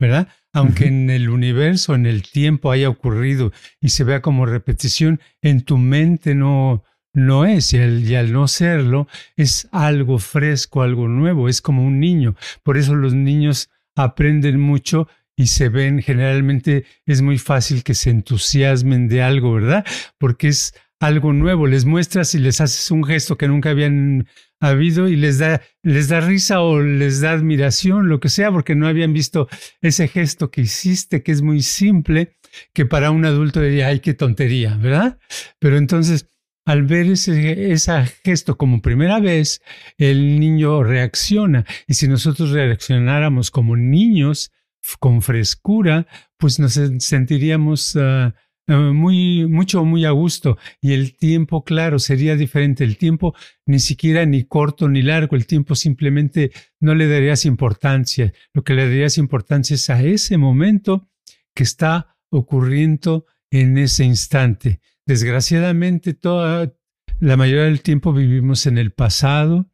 ¿verdad? 0.00 0.28
Aunque 0.52 0.86
en 0.86 1.08
el 1.08 1.30
universo, 1.30 1.94
en 1.94 2.06
el 2.06 2.22
tiempo 2.22 2.70
haya 2.70 2.88
ocurrido 2.88 3.52
y 3.80 3.88
se 3.88 4.04
vea 4.04 4.20
como 4.20 4.44
repetición, 4.44 5.20
en 5.40 5.62
tu 5.62 5.78
mente 5.78 6.34
no, 6.34 6.84
no 7.14 7.44
es, 7.44 7.72
y 7.72 8.14
al, 8.14 8.32
no 8.32 8.48
serlo, 8.48 9.08
es 9.36 9.68
algo 9.72 10.18
fresco, 10.18 10.82
algo 10.82 11.08
nuevo, 11.08 11.48
es 11.48 11.60
como 11.60 11.84
un 11.86 12.00
niño. 12.00 12.36
Por 12.62 12.76
eso 12.76 12.94
los 12.94 13.14
niños 13.14 13.70
aprenden 13.94 14.60
mucho 14.60 15.08
y 15.36 15.46
se 15.46 15.68
ven, 15.68 16.02
generalmente 16.02 16.84
es 17.06 17.22
muy 17.22 17.38
fácil 17.38 17.82
que 17.82 17.94
se 17.94 18.10
entusiasmen 18.10 19.08
de 19.08 19.22
algo, 19.22 19.54
¿verdad? 19.54 19.86
Porque 20.18 20.48
es 20.48 20.74
algo 21.02 21.32
nuevo, 21.32 21.66
les 21.66 21.84
muestras 21.84 22.32
y 22.36 22.38
les 22.38 22.60
haces 22.60 22.92
un 22.92 23.02
gesto 23.02 23.36
que 23.36 23.48
nunca 23.48 23.70
habían 23.70 24.28
habido 24.60 25.08
y 25.08 25.16
les 25.16 25.38
da, 25.38 25.60
les 25.82 26.06
da 26.08 26.20
risa 26.20 26.60
o 26.60 26.80
les 26.80 27.20
da 27.20 27.32
admiración, 27.32 28.08
lo 28.08 28.20
que 28.20 28.28
sea, 28.28 28.52
porque 28.52 28.76
no 28.76 28.86
habían 28.86 29.12
visto 29.12 29.48
ese 29.80 30.06
gesto 30.06 30.52
que 30.52 30.60
hiciste, 30.60 31.24
que 31.24 31.32
es 31.32 31.42
muy 31.42 31.60
simple, 31.62 32.36
que 32.72 32.86
para 32.86 33.10
un 33.10 33.24
adulto 33.24 33.60
diría, 33.60 33.88
ay, 33.88 33.98
qué 33.98 34.14
tontería, 34.14 34.76
¿verdad? 34.76 35.18
Pero 35.58 35.76
entonces, 35.76 36.28
al 36.64 36.84
ver 36.84 37.06
ese, 37.06 37.72
ese 37.72 37.92
gesto 38.24 38.56
como 38.56 38.80
primera 38.80 39.18
vez, 39.18 39.60
el 39.98 40.38
niño 40.38 40.84
reacciona. 40.84 41.64
Y 41.88 41.94
si 41.94 42.06
nosotros 42.06 42.50
reaccionáramos 42.50 43.50
como 43.50 43.76
niños, 43.76 44.52
con 45.00 45.22
frescura, 45.22 46.06
pues 46.36 46.58
nos 46.58 46.78
sentiríamos 46.98 47.96
ah, 47.96 48.34
muy, 48.66 49.46
mucho, 49.46 49.84
muy 49.84 50.04
a 50.04 50.10
gusto. 50.10 50.58
Y 50.80 50.92
el 50.92 51.16
tiempo, 51.16 51.64
claro, 51.64 51.98
sería 51.98 52.36
diferente. 52.36 52.84
El 52.84 52.96
tiempo 52.96 53.34
ni 53.66 53.80
siquiera 53.80 54.24
ni 54.24 54.44
corto 54.44 54.88
ni 54.88 55.02
largo. 55.02 55.36
El 55.36 55.46
tiempo 55.46 55.74
simplemente 55.74 56.52
no 56.80 56.94
le 56.94 57.08
darías 57.08 57.44
importancia. 57.44 58.32
Lo 58.52 58.62
que 58.62 58.74
le 58.74 58.86
darías 58.86 59.18
importancia 59.18 59.74
es 59.74 59.90
a 59.90 60.02
ese 60.02 60.36
momento 60.38 61.08
que 61.54 61.64
está 61.64 62.16
ocurriendo 62.30 63.26
en 63.50 63.76
ese 63.78 64.04
instante. 64.04 64.80
Desgraciadamente, 65.06 66.14
toda, 66.14 66.72
la 67.20 67.36
mayoría 67.36 67.64
del 67.64 67.82
tiempo 67.82 68.12
vivimos 68.12 68.66
en 68.66 68.78
el 68.78 68.92
pasado 68.92 69.70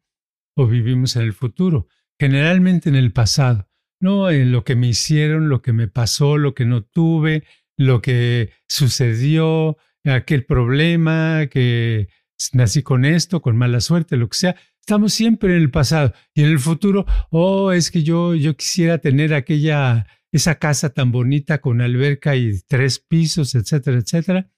o 0.55 0.67
vivimos 0.67 1.15
en 1.15 1.21
el 1.21 1.33
futuro. 1.33 1.87
Generalmente 2.19 2.89
en 2.89 2.95
el 2.95 3.13
pasado 3.13 3.69
no 3.99 4.29
en 4.29 4.51
lo 4.51 4.63
que 4.63 4.75
me 4.75 4.87
hicieron, 4.87 5.49
lo 5.49 5.61
que 5.61 5.73
me 5.73 5.87
pasó, 5.87 6.37
lo 6.37 6.53
que 6.53 6.65
no 6.65 6.83
tuve, 6.83 7.43
lo 7.79 8.01
que 8.01 8.51
sucedió, 8.67 9.77
aquel 10.03 10.43
problema, 10.43 11.47
que 11.49 12.09
nací 12.51 12.83
con 12.83 13.05
esto, 13.05 13.41
con 13.41 13.55
mala 13.55 13.79
suerte, 13.79 14.17
lo 14.17 14.27
que 14.27 14.37
sea. 14.37 14.55
Estamos 14.81 15.13
siempre 15.13 15.55
en 15.55 15.61
el 15.61 15.71
pasado 15.71 16.13
y 16.33 16.41
en 16.41 16.49
el 16.49 16.59
futuro, 16.59 17.05
oh, 17.29 17.71
es 17.71 17.89
que 17.89 18.03
yo, 18.03 18.35
yo 18.35 18.57
quisiera 18.57 18.97
tener 18.97 19.33
aquella, 19.33 20.05
esa 20.33 20.55
casa 20.55 20.89
tan 20.89 21.13
bonita 21.13 21.61
con 21.61 21.79
alberca 21.79 22.35
y 22.35 22.59
tres 22.67 22.99
pisos, 22.99 23.55
etcétera, 23.55 23.99
etcétera. 23.99 24.51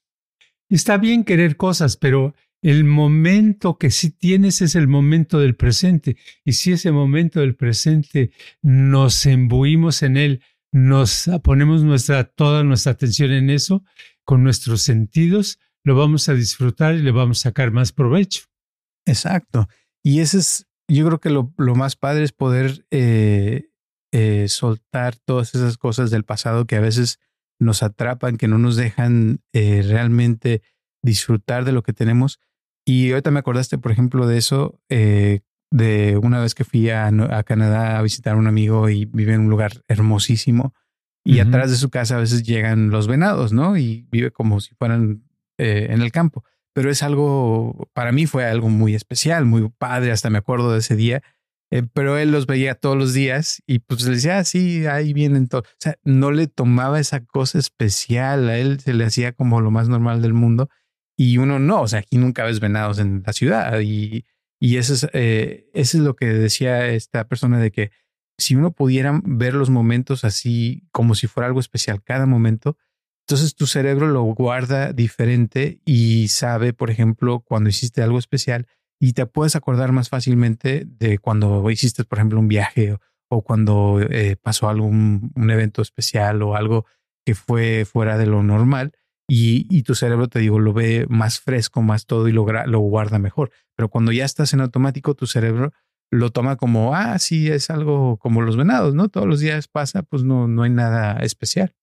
está 0.68 0.98
bien 0.98 1.24
querer 1.24 1.58
cosas, 1.58 1.98
pero 1.98 2.34
el 2.64 2.86
momento 2.86 3.78
que 3.78 3.92
sí 3.92 4.10
tienes 4.10 4.64
es 4.64 4.74
el 4.74 4.88
momento 4.88 5.40
del 5.40 5.56
presente. 5.56 6.18
Y 6.44 6.54
si 6.54 6.72
ese 6.72 6.92
momento 6.92 7.40
del 7.42 7.56
presente 7.56 8.32
nos 8.64 9.28
embuimos 9.28 10.02
en 10.02 10.18
él, 10.18 10.42
nos 10.72 11.30
ponemos 11.44 11.84
nuestra, 11.84 12.24
toda 12.24 12.64
nuestra 12.64 12.94
atención 12.94 13.32
en 13.32 13.50
eso, 13.50 13.84
con 14.24 14.44
nuestros 14.44 14.82
sentidos, 14.82 15.60
lo 15.84 15.96
vamos 15.96 16.30
a 16.30 16.34
disfrutar 16.34 16.96
y 16.96 17.02
le 17.02 17.12
vamos 17.12 17.40
a 17.40 17.50
sacar 17.50 17.72
más 17.72 17.92
provecho. 17.92 18.44
Exacto. 19.06 19.68
Y 20.04 20.20
ese 20.20 20.38
es, 20.38 20.68
yo 20.88 21.06
creo 21.06 21.20
que 21.20 21.30
lo, 21.30 21.76
más 21.76 21.96
padre 21.96 22.24
es 22.24 22.32
poder 22.32 22.86
eh, 22.92 23.70
eh, 24.12 24.46
soltar 24.48 25.16
todas 25.16 25.56
esas 25.56 25.78
cosas 25.78 26.12
del 26.12 26.24
pasado 26.24 26.66
que 26.66 26.76
a 26.76 26.82
veces 26.82 27.20
nos 27.60 27.84
atrapan, 27.84 28.38
que 28.38 28.48
no 28.48 28.58
nos 28.58 28.76
dejan 28.76 29.42
eh, 29.54 29.84
realmente 29.86 30.62
disfrutar 31.04 31.66
de 31.66 31.72
lo 31.72 31.84
que 31.84 31.94
tenemos 31.94 32.40
y 32.86 33.12
ahorita 33.12 33.32
me 33.32 33.40
acordaste, 33.40 33.78
por 33.78 33.92
ejemplo, 33.92 34.28
de 34.28 34.38
eso, 34.38 34.80
eh, 34.90 35.42
de 35.72 36.20
una 36.22 36.40
vez 36.42 36.54
que 36.54 36.64
fui 36.64 36.90
a, 36.90 37.10
Canadá 37.46 37.98
a 37.98 38.02
visitar 38.02 38.34
a 38.34 38.38
un 38.38 38.48
amigo 38.48 38.90
y 38.90 39.06
vive 39.06 39.34
en 39.34 39.42
un 39.42 39.50
lugar 39.50 39.72
hermosísimo. 39.88 40.74
Y 41.24 41.40
atrás 41.40 41.70
de 41.70 41.78
su 41.78 41.92
casa 41.92 42.16
a 42.18 42.20
veces 42.20 42.42
llegan 42.42 42.90
los 42.90 43.08
venados, 43.08 43.54
¿no? 43.54 43.78
Y 43.78 44.08
vive 44.12 44.32
como 44.32 44.60
si 44.60 44.74
fueran 44.74 45.24
eh, 45.60 45.88
en 45.92 46.02
el 46.02 46.12
campo. 46.12 46.44
Pero 46.74 46.90
es 46.90 47.04
algo, 47.04 47.90
para 47.94 48.12
mí 48.12 48.26
fue 48.26 48.46
algo 48.46 48.70
muy 48.70 48.96
especial, 48.96 49.46
muy 49.46 49.70
padre, 49.70 50.12
hasta 50.12 50.32
me 50.32 50.40
acuerdo 50.40 50.74
de 50.74 50.80
ese 50.80 50.96
día. 50.96 51.22
Eh, 51.70 51.84
pero 51.94 52.18
él 52.18 52.32
los 52.32 52.48
veía 52.48 52.76
todos 52.76 52.98
los 52.98 53.14
días 53.14 53.62
y 53.68 53.80
pues 53.80 54.04
le 54.06 54.16
decía, 54.16 54.40
ah, 54.40 54.44
sí, 54.44 54.88
ahí 54.88 55.14
vienen 55.14 55.48
todos. 55.48 55.66
O 55.68 55.78
sea, 55.80 55.96
no 56.04 56.32
le 56.32 56.48
tomaba 56.48 57.00
esa 57.00 57.24
cosa 57.24 57.60
especial, 57.60 58.50
a 58.50 58.58
él 58.58 58.80
se 58.80 58.94
le 58.94 59.06
hacía 59.06 59.32
como 59.32 59.62
lo 59.62 59.70
más 59.70 59.88
normal 59.88 60.22
del 60.22 60.34
mundo 60.34 60.70
y 61.16 61.38
uno 61.38 61.60
no, 61.60 61.82
o 61.82 61.88
sea, 61.88 62.00
aquí 62.00 62.18
nunca 62.18 62.44
ves 62.44 62.60
venados 62.60 62.98
en 62.98 63.22
la 63.26 63.32
ciudad 63.32 63.80
y, 63.80 64.26
y 64.62 64.78
eso, 64.78 64.94
es, 64.94 65.08
eh, 65.14 65.68
es 65.74 65.96
lo 65.96 66.16
que 66.16 66.28
decía 66.28 66.86
esta 66.86 67.28
persona 67.28 67.58
de 67.58 67.72
que 67.72 67.92
si 68.38 68.56
uno 68.56 68.72
pudiera 68.72 69.20
ver 69.24 69.56
los 69.56 69.72
momentos 69.72 70.24
así 70.24 70.88
como 70.92 71.16
si 71.16 71.26
fuera 71.26 71.48
algo 71.48 71.60
especial 71.60 72.04
cada 72.04 72.28
momento, 72.28 72.78
entonces 73.28 73.56
tu 73.56 73.66
cerebro 73.66 74.08
lo 74.08 74.22
guarda 74.22 74.94
diferente 74.94 75.82
y 75.84 76.28
sabe, 76.28 76.74
por 76.74 76.92
ejemplo, 76.92 77.40
cuando 77.40 77.72
hiciste 77.72 78.04
algo 78.04 78.20
especial 78.20 78.68
y 79.00 79.14
te 79.14 79.26
puedes 79.26 79.56
acordar 79.56 79.92
más 79.94 80.10
fácilmente 80.10 80.86
de 80.86 81.18
cuando 81.18 81.68
hiciste, 81.72 82.04
por 82.04 82.20
ejemplo, 82.20 82.40
un 82.40 82.48
viaje 82.48 82.96
o, 83.30 83.42
cuando 83.42 84.00
eh, 84.00 84.36
pasó 84.36 84.70
algún 84.70 85.32
un 85.36 85.50
evento 85.50 85.82
especial 85.82 86.44
o 86.44 86.56
algo 86.56 86.86
que 87.26 87.34
fue 87.34 87.86
fuera 87.86 88.20
de 88.20 88.28
lo 88.28 88.44
normal 88.44 88.94
y, 89.34 89.84
tu 89.84 89.96
cerebro, 89.96 90.28
te 90.28 90.40
digo, 90.40 90.60
lo 90.60 90.74
ve 90.74 91.06
más 91.08 91.40
fresco, 91.40 91.82
más 91.82 92.06
todo 92.06 92.28
y 92.28 92.34
lo, 92.34 92.46
lo 92.66 92.80
guarda 92.80 93.18
mejor. 93.18 93.52
Pero 93.78 93.88
cuando 93.88 94.12
ya 94.12 94.26
estás 94.26 94.54
en 94.54 94.60
automático, 94.60 95.16
tu 95.16 95.26
cerebro 95.26 95.72
lo 96.12 96.32
toma 96.32 96.58
como, 96.58 96.94
ah, 96.94 97.18
sí, 97.18 97.48
es 97.48 97.70
algo 97.70 98.18
como 98.18 98.42
los 98.42 98.58
venados, 98.58 98.94
¿no? 98.94 99.08
Todos 99.08 99.28
los 99.28 99.40
días 99.40 99.70
pasa, 99.70 100.04
pues 100.04 100.24
no, 100.24 100.50
no 100.50 100.64
hay 100.64 100.70
nada 100.70 101.18
especial. 101.22 101.74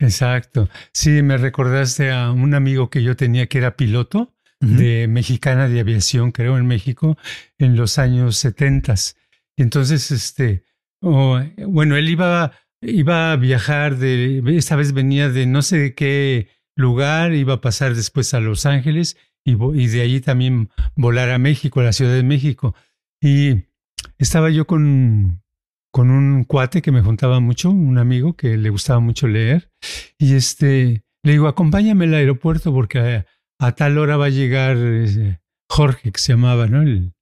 Exacto. 0.00 0.68
Sí, 0.92 1.22
me 1.22 1.36
recordaste 1.36 2.10
a 2.10 2.32
un 2.32 2.52
amigo 2.54 2.90
que 2.90 3.04
yo 3.04 3.14
tenía 3.14 3.46
que 3.46 3.58
era 3.58 3.76
piloto 3.76 4.34
de 4.58 5.06
mexicana 5.06 5.68
de 5.68 5.78
aviación, 5.78 6.32
creo, 6.32 6.58
en 6.58 6.66
México, 6.66 7.16
en 7.58 7.76
los 7.76 7.98
años 7.98 8.36
setentas. 8.36 9.16
Y 9.56 9.62
entonces, 9.62 10.10
este, 10.10 10.64
oh, 11.00 11.40
bueno, 11.68 11.96
él 11.96 12.08
iba 12.08 12.52
iba 12.80 13.32
a 13.32 13.36
viajar 13.36 13.96
de, 13.96 14.42
esta 14.56 14.76
vez 14.76 14.92
venía 14.92 15.28
de 15.28 15.46
no 15.46 15.62
sé 15.62 15.78
de 15.78 15.94
qué 15.94 16.48
lugar, 16.76 17.34
iba 17.34 17.54
a 17.54 17.60
pasar 17.60 17.94
después 17.94 18.34
a 18.34 18.40
Los 18.40 18.66
Ángeles 18.66 19.16
y, 19.44 19.52
y 19.52 19.86
de 19.88 20.02
allí 20.02 20.20
también 20.20 20.70
volar 20.94 21.30
a 21.30 21.38
México, 21.38 21.80
a 21.80 21.84
la 21.84 21.92
Ciudad 21.92 22.14
de 22.14 22.22
México. 22.22 22.74
Y 23.20 23.64
estaba 24.18 24.50
yo 24.50 24.66
con, 24.66 25.42
con 25.92 26.10
un 26.10 26.44
cuate 26.44 26.82
que 26.82 26.92
me 26.92 27.02
juntaba 27.02 27.40
mucho, 27.40 27.70
un 27.70 27.98
amigo 27.98 28.36
que 28.36 28.56
le 28.56 28.70
gustaba 28.70 29.00
mucho 29.00 29.26
leer, 29.26 29.70
y 30.18 30.34
este, 30.34 31.04
le 31.24 31.32
digo, 31.32 31.48
acompáñame 31.48 32.04
al 32.04 32.14
aeropuerto 32.14 32.72
porque 32.72 33.24
a, 33.58 33.72
tal 33.72 33.98
hora 33.98 34.16
va 34.16 34.26
a 34.26 34.30
llegar 34.30 34.76
eh, 34.78 35.40
Jorge, 35.68 36.12
que 36.12 36.20
se 36.20 36.32
llamaba, 36.32 36.66
¿no? 36.66 36.82
El, 36.82 37.14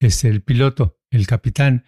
es 0.00 0.24
el 0.24 0.42
piloto, 0.42 0.98
el 1.10 1.26
capitán 1.26 1.84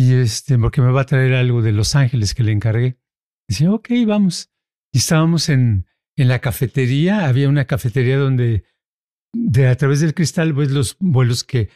y 0.00 0.14
este, 0.14 0.58
porque 0.58 0.80
me 0.80 0.92
va 0.92 1.02
a 1.02 1.06
traer 1.06 1.34
algo 1.34 1.60
de 1.60 1.72
Los 1.72 1.94
Ángeles 1.94 2.34
que 2.34 2.42
le 2.42 2.52
encargué. 2.52 2.98
Dice, 3.46 3.68
ok, 3.68 3.90
vamos. 4.06 4.50
Y 4.92 4.98
estábamos 4.98 5.50
en, 5.50 5.86
en 6.16 6.28
la 6.28 6.38
cafetería, 6.38 7.28
había 7.28 7.50
una 7.50 7.66
cafetería 7.66 8.16
donde 8.16 8.64
de 9.34 9.68
a 9.68 9.76
través 9.76 10.00
del 10.00 10.14
cristal 10.14 10.54
ves 10.54 10.70
los 10.70 10.96
vuelos 11.00 11.44
que, 11.44 11.68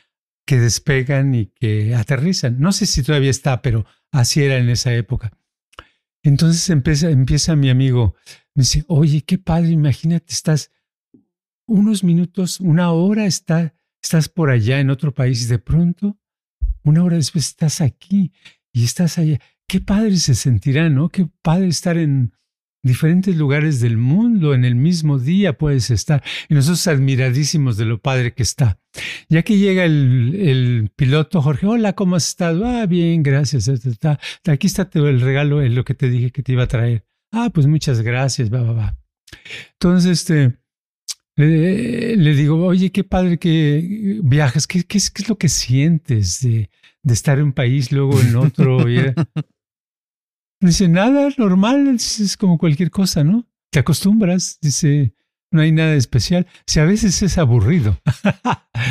que 0.47 0.59
despegan 0.59 1.35
y 1.35 1.47
que 1.49 1.95
aterrizan. 1.95 2.59
No 2.59 2.73
sé 2.73 2.87
si 2.87 3.03
todavía 3.03 3.31
está, 3.31 3.61
pero 3.61 3.85
así 4.11 4.43
era 4.43 4.57
en 4.57 4.71
esa 4.71 4.95
época. 4.95 5.37
Entonces 6.23 6.71
empieza, 6.71 7.11
empieza 7.11 7.55
mi 7.55 7.69
amigo, 7.69 8.15
me 8.55 8.63
dice, 8.63 8.85
oye, 8.89 9.21
qué 9.21 9.37
padre, 9.37 9.69
imagínate, 9.69 10.33
estás 10.33 10.71
unos 11.67 12.03
minutos, 12.03 12.59
una 12.59 12.91
hora, 12.93 13.27
está, 13.27 13.75
estás 14.03 14.31
por 14.31 14.49
allá 14.49 14.81
en 14.81 14.89
otro 14.89 15.13
país 15.13 15.45
y 15.45 15.47
de 15.49 15.59
pronto 15.59 16.19
una 16.85 17.03
hora 17.03 17.17
después 17.17 17.47
estás 17.47 17.81
aquí 17.81 18.33
y 18.73 18.85
estás 18.85 19.19
allá. 19.19 19.41
qué 19.67 19.81
padre 19.81 20.17
se 20.17 20.35
sentirá, 20.35 20.89
¿no? 20.91 21.09
Qué 21.09 21.29
padre 21.43 21.69
estar 21.69 21.97
en 21.97 22.33
diferentes 22.85 23.35
lugares 23.35 23.81
del 23.81 23.97
mundo, 23.97 24.55
en 24.55 24.65
el 24.65 24.77
mismo 24.77 25.19
día 25.19 25.57
puedes 25.57 25.91
estar. 25.91 26.23
Y 26.49 26.55
nosotros 26.55 26.87
admiradísimos 26.87 27.77
de 27.77 27.87
lo 27.87 28.01
padre 28.01 28.35
que 28.35 28.43
está. 28.43 28.79
Ya 29.29 29.43
que 29.43 29.57
llega 29.59 29.85
el, 29.85 30.91
piloto 30.95 31.43
Jorge, 31.43 31.67
hola, 31.67 31.95
¿cómo 31.95 32.17
has 32.17 32.29
estado? 32.29 32.65
Ah, 32.67 32.87
bien, 32.87 33.23
gracias. 33.23 33.69
Aquí 34.47 34.67
está 34.67 34.89
el 34.93 35.21
regalo, 35.21 35.63
es 35.63 35.73
lo 35.73 35.85
que 35.85 35.95
te 35.95 36.09
dije 36.09 36.31
que 36.31 36.43
te 36.43 36.53
iba 36.53 36.65
a 36.65 36.69
traer. 36.69 37.05
Ah, 37.33 37.51
pues 37.53 37.67
muchas 37.67 38.03
gracias, 38.03 38.53
va, 38.53 38.63
va, 38.63 38.73
va. 38.73 38.99
Entonces, 39.73 40.21
este, 40.21 40.59
le, 41.37 42.35
digo, 42.35 42.65
oye, 42.65 42.93
qué 42.93 43.05
padre 43.05 43.39
que 43.39 44.21
viajas, 44.23 44.67
¿qué, 44.67 44.85
qué, 44.85 44.99
es, 44.99 45.11
qué 45.11 45.23
es, 45.23 45.29
lo 45.29 45.37
que 45.37 45.49
sientes 45.49 46.41
de, 46.41 46.71
de, 47.03 47.15
estar 47.15 47.39
en 47.39 47.47
un 47.47 47.53
país, 47.53 47.91
luego 47.91 48.21
en 48.21 48.37
otro? 48.37 48.85
dice, 50.61 50.89
nada, 50.89 51.29
normal, 51.37 51.89
es, 51.97 52.37
como 52.37 52.59
cualquier 52.59 52.91
cosa, 52.91 53.25
¿no? 53.25 53.47
Te 53.71 53.81
acostumbras, 53.81 54.59
dice, 54.61 55.15
no 55.51 55.61
hay 55.63 55.73
nada 55.73 55.95
especial. 55.95 56.47
Si 56.67 56.81
a 56.81 56.85
veces 56.85 57.23
es 57.23 57.39
aburrido. 57.39 57.99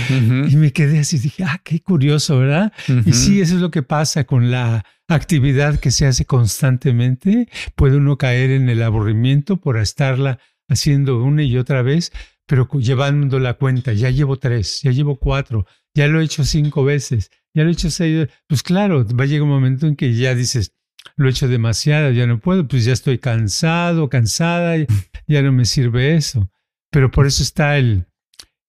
Y 0.10 0.56
me 0.56 0.72
quedé 0.72 1.00
así, 1.00 1.20
dije, 1.20 1.44
ah, 1.44 1.62
qué 1.64 1.82
curioso, 1.82 2.40
¿verdad? 2.40 2.74
Y 3.06 3.14
sí, 3.14 3.42
eso 3.42 3.56
es 3.56 3.62
lo 3.62 3.70
que 3.70 3.84
pasa 3.84 4.24
con 4.24 4.50
la 4.50 4.86
actividad 5.08 5.80
que 5.80 5.92
se 5.92 6.06
hace 6.06 6.26
constantemente. 6.26 7.50
Puede 7.76 7.98
uno 7.98 8.18
caer 8.18 8.52
en 8.52 8.70
el 8.70 8.82
aburrimiento 8.82 9.58
por 9.58 9.78
estarla 9.78 10.40
haciendo 10.70 11.24
una 11.24 11.44
y 11.44 11.58
otra 11.58 11.82
vez, 11.82 12.12
pero 12.54 12.70
llevando 12.78 13.40
la 13.40 13.56
cuenta, 13.56 13.94
ya 13.94 14.12
llevo 14.12 14.38
tres, 14.38 14.82
ya 14.84 14.92
llevo 14.92 15.16
cuatro, 15.16 15.66
ya 15.96 16.08
lo 16.08 16.22
he 16.22 16.24
hecho 16.24 16.44
cinco 16.44 16.84
veces, 16.84 17.32
ya 17.52 17.64
lo 17.64 17.70
he 17.70 17.74
hecho 17.74 17.90
seis, 17.90 18.28
pues 18.46 18.62
claro, 18.62 19.04
va 19.08 19.24
a 19.24 19.26
llegar 19.26 19.42
un 19.42 19.50
momento 19.50 19.88
en 19.88 19.96
que 19.96 20.14
ya 20.14 20.36
dices, 20.36 20.76
lo 21.16 21.26
he 21.26 21.32
hecho 21.32 21.48
demasiado, 21.48 22.12
ya 22.12 22.28
no 22.28 22.40
puedo, 22.40 22.68
pues 22.68 22.86
ya 22.86 22.94
estoy 22.94 23.18
cansado, 23.18 24.08
cansada, 24.08 24.76
ya 25.28 25.42
no 25.42 25.52
me 25.52 25.66
sirve 25.66 26.16
eso. 26.16 26.52
Pero 26.92 27.10
por 27.10 27.26
eso 27.26 27.42
está 27.42 27.80
el, 27.80 28.06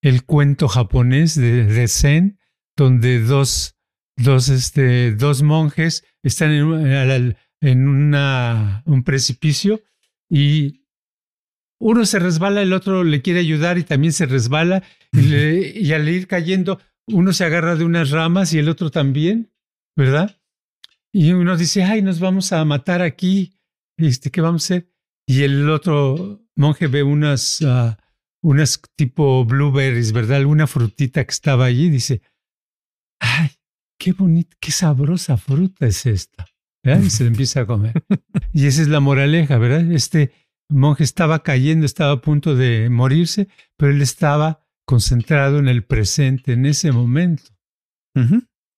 el 0.01 0.25
cuento 0.25 0.67
japonés 0.67 1.35
de, 1.35 1.87
Zen, 1.87 2.39
donde 2.75 3.19
dos, 3.19 3.75
dos, 4.17 4.49
este, 4.49 5.11
dos 5.11 5.43
monjes 5.43 6.03
están 6.23 6.53
en, 6.53 7.37
en 7.61 7.87
una, 7.87 8.81
un 8.87 9.03
precipicio 9.03 9.83
y 10.27 10.84
uno 11.85 12.03
se 12.07 12.17
resbala, 12.17 12.63
el 12.63 12.73
otro 12.73 13.03
le 13.03 13.21
quiere 13.21 13.41
ayudar 13.41 13.77
y 13.77 13.83
también 13.83 14.11
se 14.11 14.25
resbala. 14.25 14.81
Y, 15.11 15.91
al 15.91 16.09
ir 16.09 16.25
cayendo, 16.25 16.79
uno 17.05 17.31
se 17.31 17.45
agarra 17.45 17.75
de 17.75 17.85
unas 17.85 18.09
ramas 18.09 18.53
y 18.53 18.57
el 18.57 18.69
otro 18.69 18.89
también, 18.89 19.53
¿verdad? 19.95 20.41
Y 21.13 21.33
uno 21.33 21.55
dice, 21.55 21.83
ay, 21.83 22.01
nos 22.01 22.19
vamos 22.19 22.51
a 22.53 22.65
matar 22.65 23.03
aquí. 23.03 23.59
Este, 23.97 24.31
¿Qué 24.31 24.41
vamos 24.41 24.63
a 24.63 24.65
hacer? 24.65 24.91
Y 25.27 25.43
el 25.43 25.69
otro 25.69 26.43
monje 26.55 26.87
ve 26.87 27.03
unas, 27.03 27.61
ah, 27.61 27.99
unas 28.41 28.81
tipo 28.95 29.45
blueberries, 29.45 30.11
¿verdad? 30.11 30.37
Alguna 30.37 30.65
frutita 30.65 31.23
que 31.23 31.31
estaba 31.31 31.65
allí 31.65 31.85
y 31.85 31.91
dice, 31.91 32.23
ay, 33.19 33.51
qué 33.99 34.11
bonita, 34.13 34.57
qué 34.59 34.71
sabrosa 34.71 35.37
fruta 35.37 35.85
es 35.85 36.07
esta. 36.07 36.47
Y 36.83 37.11
se 37.11 37.27
empieza 37.27 37.61
a 37.61 37.67
comer. 37.67 38.03
y 38.53 38.65
esa 38.65 38.81
es 38.81 38.87
la 38.87 39.01
moraleja, 39.01 39.59
¿verdad? 39.59 39.91
Este, 39.91 40.31
monje 40.69 41.03
estaba 41.03 41.43
cayendo, 41.43 41.85
estaba 41.85 42.13
a 42.13 42.21
punto 42.21 42.55
de 42.55 42.89
morirse, 42.89 43.47
pero 43.77 43.91
él 43.91 44.01
estaba 44.01 44.65
concentrado 44.85 45.59
en 45.59 45.67
el 45.67 45.83
presente, 45.83 46.53
en 46.53 46.65
ese 46.65 46.91
momento. 46.91 47.43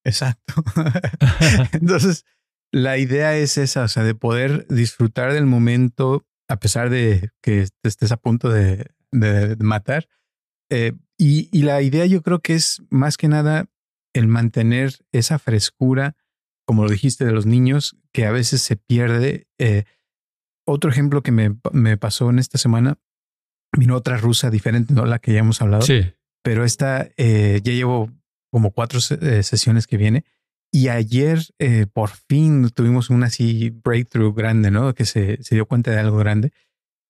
Exacto. 0.04 0.54
Entonces, 1.74 2.26
la 2.72 2.98
idea 2.98 3.38
es 3.38 3.58
esa, 3.58 3.84
o 3.84 3.88
sea, 3.88 4.04
de 4.04 4.16
poder 4.16 4.66
disfrutar 4.68 5.34
del 5.34 5.46
momento 5.46 6.26
a 6.50 6.60
pesar 6.60 6.90
de 6.90 7.30
que 7.42 7.68
estés 7.84 8.12
a 8.12 8.18
punto 8.18 8.50
de, 8.50 8.90
matar. 9.60 10.08
Eh, 10.70 10.94
y, 11.18 11.50
y, 11.52 11.64
la 11.64 11.82
idea 11.82 12.06
yo 12.06 12.22
creo 12.22 12.40
que 12.40 12.54
es 12.54 12.82
más 12.90 13.18
que 13.18 13.28
nada 13.28 13.70
el 14.14 14.28
mantener 14.28 14.94
esa 15.12 15.40
frescura, 15.40 16.16
como 16.66 16.84
lo 16.84 16.90
dijiste, 16.90 17.26
de 17.26 17.32
los 17.32 17.46
niños, 17.46 17.98
que 18.12 18.26
a 18.26 18.32
veces 18.32 18.62
se 18.62 18.76
pierde. 18.76 19.48
Eh, 19.58 19.86
otro 20.68 20.92
ejemplo 20.92 21.24
que 21.24 21.32
me, 21.32 21.56
me, 21.72 21.98
pasó 21.98 22.30
en 22.30 22.38
esta 22.38 22.58
semana, 22.58 23.00
vino 23.76 23.96
otra 23.96 24.18
rusa 24.18 24.50
diferente, 24.50 24.94
no 24.94 25.06
la 25.06 25.20
que 25.20 25.34
ya 25.34 25.40
hemos 25.40 25.62
hablado. 25.62 25.82
Sí. 25.82 26.02
Pero 26.44 26.64
esta 26.64 27.10
eh, 27.18 27.62
ya 27.64 27.74
llevo 27.74 28.12
como 28.52 28.72
cuatro 28.72 29.00
eh, 29.22 29.44
sesiones 29.44 29.88
que 29.88 29.98
viene. 29.98 30.26
Y 30.72 30.90
ayer 30.90 31.40
eh, 31.60 31.88
por 31.92 32.10
fin 32.10 32.70
tuvimos 32.70 33.10
una 33.10 33.28
así 33.28 33.70
breakthrough 33.70 34.36
grande, 34.36 34.70
¿no? 34.70 34.94
Que 34.94 35.06
se, 35.06 35.42
se 35.42 35.56
dio 35.56 35.66
cuenta 35.66 35.92
de 35.92 36.00
algo 36.00 36.18
grande. 36.18 36.52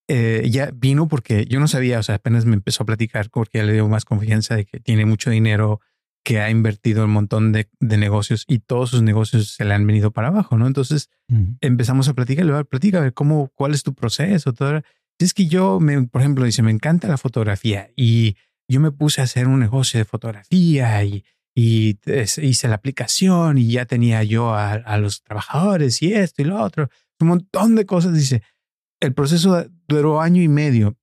Eh, 0.10 0.48
ya 0.50 0.72
vino 0.74 1.08
porque 1.08 1.46
yo 1.46 1.60
no 1.60 1.68
sabía, 1.68 2.00
o 2.00 2.04
sea, 2.04 2.16
apenas 2.16 2.46
me 2.46 2.54
empezó 2.54 2.84
a 2.84 2.86
platicar 2.86 3.30
porque 3.30 3.58
ya 3.58 3.66
le 3.66 3.74
dio 3.74 3.88
más 3.90 4.06
confianza 4.06 4.56
de 4.56 4.66
que 4.66 4.80
tiene 4.80 5.06
mucho 5.06 5.30
dinero, 5.30 5.82
que 6.28 6.42
ha 6.42 6.50
invertido 6.50 7.06
un 7.06 7.12
montón 7.12 7.54
de, 7.54 7.70
de, 7.80 7.96
negocios 7.96 8.44
y 8.50 8.60
todos 8.60 8.90
sus 8.90 9.02
negocios 9.02 9.52
se 9.52 9.64
le 9.64 9.74
han 9.74 9.88
venido 9.88 10.12
para 10.12 10.28
abajo, 10.28 10.58
¿no? 10.58 10.68
Entonces 10.68 11.10
empezamos 11.62 12.10
a 12.10 12.16
platicar, 12.16 12.46
le 12.46 12.52
voy 12.52 12.60
a 12.60 12.66
platicar, 12.66 13.00
a 13.00 13.04
ver 13.06 13.14
cómo, 13.14 13.50
cuál 13.56 13.74
es 13.74 13.82
tu 13.82 13.94
proceso, 13.94 14.52
todo. 14.52 14.82
Es 15.20 15.34
que 15.34 15.46
yo, 15.46 15.80
me, 15.80 16.02
por 16.04 16.20
ejemplo, 16.20 16.44
dice, 16.44 16.64
me 16.64 16.72
encanta 16.72 17.08
la 17.08 17.18
fotografía 17.18 17.92
y 17.96 18.36
yo 18.68 18.82
me 18.82 18.92
puse 18.92 19.22
a 19.22 19.24
hacer 19.24 19.48
un 19.48 19.62
negocio 19.62 20.00
de 20.00 20.04
fotografía 20.04 21.02
y, 21.06 21.24
y 21.56 21.98
hice 22.42 22.68
la 22.68 22.76
aplicación 22.76 23.58
y 23.58 23.72
ya 23.72 23.86
tenía 23.86 24.22
yo 24.24 24.54
a, 24.54 24.74
a 24.74 24.98
los 24.98 25.24
trabajadores 25.24 26.02
y 26.02 26.12
esto 26.14 26.42
y 26.42 26.46
lo 26.46 26.62
otro, 26.62 26.90
un 27.22 27.28
montón 27.30 27.76
de 27.76 27.86
cosas. 27.86 28.14
Dice, 28.14 28.44
el 29.00 29.14
proceso 29.14 29.66
duró 29.88 30.20
año 30.20 30.42
y 30.42 30.50
medio. 30.50 30.98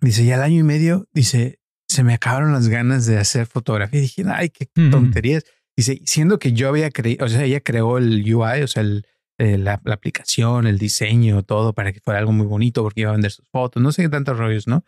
Dice, 0.00 0.24
y 0.24 0.32
al 0.32 0.42
año 0.42 0.60
y 0.60 0.62
medio, 0.62 1.06
dice, 1.12 1.59
se 1.90 2.04
me 2.04 2.14
acabaron 2.14 2.52
las 2.52 2.68
ganas 2.68 3.04
de 3.06 3.18
hacer 3.18 3.46
fotografía. 3.46 3.98
Y 3.98 4.02
dije, 4.02 4.24
ay, 4.28 4.50
qué 4.50 4.66
tonterías. 4.90 5.44
Dice, 5.76 6.00
siendo 6.04 6.38
que 6.38 6.52
yo 6.52 6.68
había 6.68 6.90
creído, 6.90 7.26
o 7.26 7.28
sea, 7.28 7.42
ella 7.42 7.60
creó 7.60 7.98
el 7.98 8.22
UI, 8.22 8.62
o 8.62 8.66
sea, 8.68 8.82
el, 8.82 9.06
eh, 9.38 9.58
la, 9.58 9.80
aplicación, 9.86 10.68
el 10.68 10.78
diseño, 10.78 11.42
todo 11.42 11.72
para 11.72 11.92
que 11.92 12.00
fuera 12.00 12.20
algo 12.20 12.32
muy 12.32 12.46
bonito 12.46 12.82
porque 12.82 13.00
iba 13.00 13.10
a 13.10 13.14
vender 13.14 13.32
sus 13.32 13.46
fotos, 13.50 13.82
no 13.82 13.90
sé 13.90 14.02
qué 14.02 14.08
tantos 14.08 14.38
rollos, 14.38 14.68
¿no? 14.68 14.84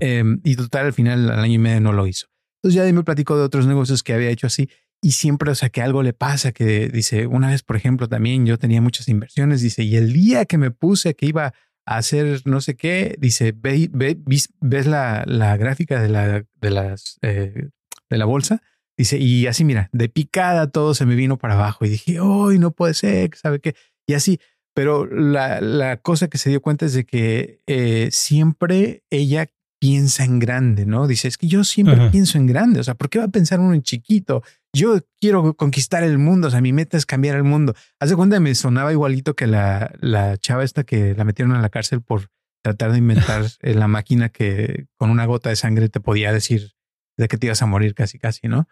Em, 0.00 0.40
y 0.42 0.56
total, 0.56 0.86
al 0.86 0.92
final, 0.94 1.30
al 1.30 1.40
año 1.40 1.54
y 1.54 1.58
medio 1.58 1.80
no 1.80 1.92
lo 1.92 2.06
hizo. 2.06 2.28
Entonces 2.62 2.82
ya 2.82 2.92
me 2.92 3.02
platicó 3.02 3.36
de 3.36 3.42
otros 3.42 3.66
negocios 3.66 4.02
que 4.02 4.14
había 4.14 4.30
hecho 4.30 4.46
así 4.46 4.70
y 5.02 5.12
siempre, 5.12 5.50
o 5.50 5.54
sea, 5.54 5.68
que 5.68 5.82
algo 5.82 6.02
le 6.02 6.12
pasa, 6.12 6.52
que 6.52 6.88
dice, 6.88 7.26
una 7.26 7.50
vez, 7.50 7.62
por 7.62 7.76
ejemplo, 7.76 8.08
también 8.08 8.46
yo 8.46 8.58
tenía 8.58 8.80
muchas 8.80 9.08
inversiones, 9.08 9.60
dice, 9.60 9.82
y 9.82 9.96
el 9.96 10.12
día 10.12 10.46
que 10.46 10.58
me 10.58 10.70
puse 10.70 11.14
que 11.14 11.26
iba 11.26 11.52
hacer 11.86 12.42
no 12.44 12.60
sé 12.60 12.76
qué, 12.76 13.16
dice, 13.18 13.52
ve, 13.56 13.88
ve 13.92 14.18
ves 14.60 14.86
la, 14.86 15.24
la, 15.26 15.56
gráfica 15.56 16.02
de 16.02 16.08
la, 16.08 16.44
de, 16.60 16.70
las, 16.70 17.18
eh, 17.22 17.68
de 18.10 18.18
la 18.18 18.24
bolsa, 18.24 18.60
dice, 18.98 19.18
y 19.18 19.46
así 19.46 19.64
mira, 19.64 19.88
de 19.92 20.08
picada 20.08 20.70
todo 20.70 20.94
se 20.94 21.06
me 21.06 21.14
vino 21.14 21.38
para 21.38 21.54
abajo 21.54 21.84
y 21.84 21.90
dije, 21.90 22.20
hoy 22.20 22.58
no 22.58 22.72
puede 22.72 22.94
ser, 22.94 23.30
¿sabe 23.36 23.60
qué? 23.60 23.74
Y 24.06 24.14
así, 24.14 24.40
pero 24.74 25.06
la, 25.06 25.60
la 25.60 25.96
cosa 25.98 26.28
que 26.28 26.38
se 26.38 26.50
dio 26.50 26.60
cuenta 26.60 26.86
es 26.86 26.92
de 26.92 27.06
que 27.06 27.60
eh, 27.66 28.08
siempre 28.10 29.04
ella 29.10 29.46
piensa 29.86 30.24
en 30.24 30.40
grande, 30.40 30.84
¿no? 30.84 31.06
Dice, 31.06 31.28
es 31.28 31.38
que 31.38 31.46
yo 31.46 31.62
siempre 31.62 32.10
pienso 32.10 32.38
en 32.38 32.46
grande, 32.46 32.80
o 32.80 32.82
sea, 32.82 32.94
¿por 32.94 33.08
qué 33.08 33.20
va 33.20 33.26
a 33.26 33.28
pensar 33.28 33.60
uno 33.60 33.72
en 33.72 33.82
chiquito? 33.82 34.42
Yo 34.72 34.98
quiero 35.20 35.54
conquistar 35.54 36.02
el 36.02 36.18
mundo, 36.18 36.48
o 36.48 36.50
sea, 36.50 36.60
mi 36.60 36.72
meta 36.72 36.96
es 36.96 37.06
cambiar 37.06 37.36
el 37.36 37.44
mundo. 37.44 37.72
Hace 38.00 38.16
cuenta 38.16 38.40
me 38.40 38.54
sonaba 38.56 38.90
igualito 38.90 39.36
que 39.36 39.46
la, 39.46 39.92
la 40.00 40.38
chava 40.38 40.64
esta 40.64 40.82
que 40.82 41.14
la 41.14 41.24
metieron 41.24 41.54
a 41.54 41.60
la 41.60 41.68
cárcel 41.68 42.02
por 42.02 42.30
tratar 42.64 42.90
de 42.90 42.98
inventar 42.98 43.44
la 43.60 43.86
máquina 43.86 44.28
que 44.28 44.86
con 44.96 45.10
una 45.10 45.24
gota 45.24 45.50
de 45.50 45.56
sangre 45.56 45.88
te 45.88 46.00
podía 46.00 46.32
decir 46.32 46.72
de 47.16 47.28
que 47.28 47.38
te 47.38 47.46
ibas 47.46 47.62
a 47.62 47.66
morir 47.66 47.94
casi, 47.94 48.18
casi, 48.18 48.48
¿no? 48.48 48.68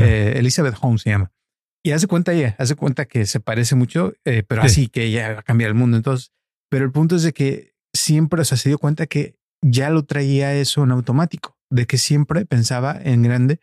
Eh, 0.00 0.34
Elizabeth 0.36 0.76
Holmes 0.80 1.02
se 1.02 1.10
llama. 1.10 1.32
Y 1.84 1.90
hace 1.90 2.06
cuenta 2.06 2.32
ella, 2.32 2.54
hace 2.58 2.76
cuenta 2.76 3.06
que 3.06 3.26
se 3.26 3.40
parece 3.40 3.74
mucho, 3.74 4.12
eh, 4.24 4.44
pero 4.46 4.62
así 4.62 4.86
que 4.86 5.02
ella 5.06 5.32
va 5.34 5.40
a 5.40 5.42
cambiar 5.42 5.68
el 5.68 5.74
mundo. 5.74 5.96
Entonces, 5.96 6.30
pero 6.70 6.84
el 6.84 6.92
punto 6.92 7.16
es 7.16 7.24
de 7.24 7.32
que 7.32 7.74
siempre, 7.92 8.40
o 8.40 8.44
sea, 8.44 8.56
se 8.56 8.68
dio 8.68 8.78
cuenta 8.78 9.06
que 9.06 9.41
ya 9.62 9.90
lo 9.90 10.04
traía 10.04 10.54
eso 10.54 10.82
en 10.84 10.90
automático, 10.90 11.56
de 11.70 11.86
que 11.86 11.98
siempre 11.98 12.44
pensaba 12.44 12.98
en 13.02 13.22
grande, 13.22 13.60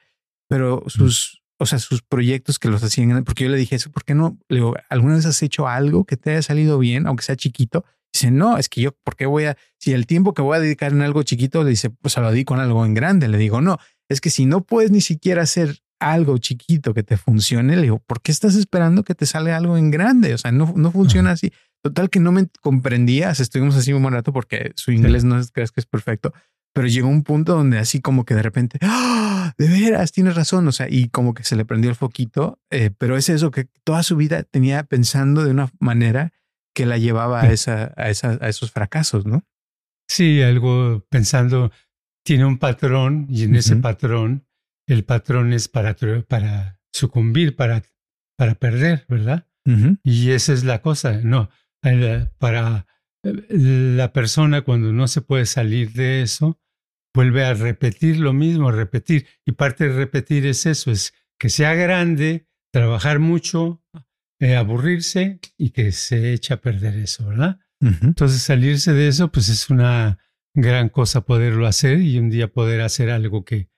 pero 0.47 0.83
sus, 0.87 1.43
o 1.59 1.65
sea, 1.65 1.77
sus 1.77 2.01
proyectos 2.01 2.57
que 2.57 2.69
los 2.69 2.83
hacían, 2.83 3.23
porque 3.23 3.43
yo 3.43 3.49
le 3.49 3.57
dije 3.57 3.75
eso, 3.75 3.91
¿por 3.91 4.03
qué 4.03 4.15
no? 4.15 4.39
Le 4.47 4.57
digo, 4.57 4.75
¿alguna 4.89 5.15
vez 5.15 5.25
has 5.25 5.43
hecho 5.43 5.67
algo 5.67 6.05
que 6.05 6.17
te 6.17 6.31
haya 6.31 6.41
salido 6.41 6.79
bien, 6.79 7.05
aunque 7.05 7.23
sea 7.23 7.35
chiquito? 7.35 7.85
Dice, 8.11 8.31
no, 8.31 8.57
es 8.57 8.69
que 8.69 8.81
yo, 8.81 8.91
¿por 9.03 9.15
qué 9.15 9.25
voy 9.27 9.45
a, 9.45 9.57
si 9.77 9.93
el 9.93 10.07
tiempo 10.07 10.33
que 10.33 10.41
voy 10.41 10.57
a 10.57 10.59
dedicar 10.59 10.93
en 10.93 11.01
algo 11.01 11.21
chiquito, 11.21 11.63
le 11.63 11.71
dice, 11.71 11.89
pues 11.89 12.13
se 12.13 12.21
lo 12.21 12.31
dedico 12.31 12.55
en 12.55 12.61
algo 12.61 12.85
en 12.85 12.93
grande. 12.93 13.27
Le 13.27 13.37
digo, 13.37 13.61
no, 13.61 13.77
es 14.07 14.21
que 14.21 14.29
si 14.29 14.45
no 14.45 14.61
puedes 14.61 14.89
ni 14.89 15.01
siquiera 15.01 15.43
hacer 15.43 15.79
algo 15.99 16.37
chiquito 16.37 16.93
que 16.93 17.03
te 17.03 17.17
funcione, 17.17 17.75
le 17.75 17.83
digo, 17.83 17.99
¿por 17.99 18.21
qué 18.21 18.31
estás 18.31 18.55
esperando 18.55 19.03
que 19.03 19.15
te 19.15 19.25
salga 19.25 19.57
algo 19.57 19.77
en 19.77 19.91
grande? 19.91 20.33
O 20.33 20.37
sea, 20.37 20.51
no, 20.51 20.73
no 20.75 20.91
funciona 20.91 21.31
así. 21.31 21.51
Total 21.83 22.09
que 22.09 22.19
no 22.19 22.31
me 22.31 22.47
comprendías, 22.61 23.39
estuvimos 23.39 23.75
así 23.75 23.93
un 23.93 24.01
buen 24.01 24.13
rato 24.13 24.33
porque 24.33 24.73
su 24.75 24.91
inglés 24.91 25.23
no 25.23 25.39
es, 25.39 25.51
crees 25.51 25.71
que 25.71 25.79
es 25.79 25.85
perfecto, 25.85 26.33
pero 26.73 26.87
llegó 26.87 27.07
un 27.07 27.23
punto 27.23 27.55
donde 27.55 27.79
así 27.79 28.01
como 28.01 28.25
que 28.25 28.35
de 28.35 28.43
repente, 28.43 28.79
¡ah! 28.81 29.29
ah, 29.39 29.55
de 29.57 29.67
veras, 29.67 30.11
tienes 30.11 30.35
razón. 30.35 30.67
O 30.67 30.71
sea, 30.71 30.87
y 30.89 31.09
como 31.09 31.33
que 31.33 31.43
se 31.43 31.55
le 31.55 31.65
prendió 31.65 31.89
el 31.89 31.95
foquito, 31.95 32.59
eh, 32.69 32.91
pero 32.97 33.17
es 33.17 33.29
eso 33.29 33.51
que 33.51 33.67
toda 33.83 34.03
su 34.03 34.15
vida 34.15 34.43
tenía 34.43 34.83
pensando 34.83 35.43
de 35.43 35.51
una 35.51 35.71
manera 35.79 36.33
que 36.73 36.85
la 36.85 36.97
llevaba 36.97 37.41
a, 37.41 37.51
esa, 37.51 37.93
a, 37.97 38.09
esa, 38.09 38.37
a 38.41 38.49
esos 38.49 38.71
fracasos, 38.71 39.25
¿no? 39.25 39.43
Sí, 40.07 40.41
algo 40.41 41.05
pensando, 41.09 41.71
tiene 42.23 42.45
un 42.45 42.57
patrón 42.57 43.27
y 43.29 43.43
en 43.43 43.55
ese 43.55 43.75
patrón, 43.75 44.45
el 44.87 45.03
patrón 45.03 45.53
es 45.53 45.67
para, 45.67 45.95
para 46.27 46.79
sucumbir, 46.91 47.55
para, 47.55 47.83
para 48.37 48.55
perder, 48.55 49.05
¿verdad? 49.07 49.45
Y 50.03 50.31
esa 50.31 50.53
es 50.53 50.63
la 50.63 50.81
cosa, 50.81 51.19
no, 51.23 51.51
para 52.37 52.85
la 53.21 54.13
persona 54.13 54.61
cuando 54.61 54.93
no 54.93 55.07
se 55.07 55.21
puede 55.21 55.45
salir 55.45 55.93
de 55.93 56.21
eso, 56.21 56.59
vuelve 57.13 57.43
a 57.43 57.53
repetir 57.53 58.19
lo 58.19 58.33
mismo, 58.33 58.71
repetir. 58.71 59.27
Y 59.45 59.53
parte 59.53 59.89
de 59.89 59.95
repetir 59.95 60.45
es 60.45 60.65
eso, 60.65 60.91
es 60.91 61.13
que 61.39 61.49
sea 61.49 61.73
grande, 61.73 62.47
trabajar 62.71 63.19
mucho, 63.19 63.83
eh, 64.39 64.55
aburrirse 64.55 65.39
y 65.57 65.71
que 65.71 65.91
se 65.91 66.33
echa 66.33 66.55
a 66.55 66.61
perder 66.61 66.95
eso, 66.95 67.27
¿verdad? 67.27 67.59
Entonces 67.81 68.41
salirse 68.41 68.91
de 68.91 69.07
eso, 69.07 69.31
pues 69.31 69.47
es 69.47 69.69
una 69.69 70.19
gran 70.53 70.89
cosa 70.89 71.21
poderlo 71.21 71.65
hacer 71.65 72.01
y 72.01 72.17
un 72.19 72.29
día 72.29 72.51
poder 72.51 72.81
hacer 72.81 73.09
algo 73.09 73.45
que, 73.45 73.69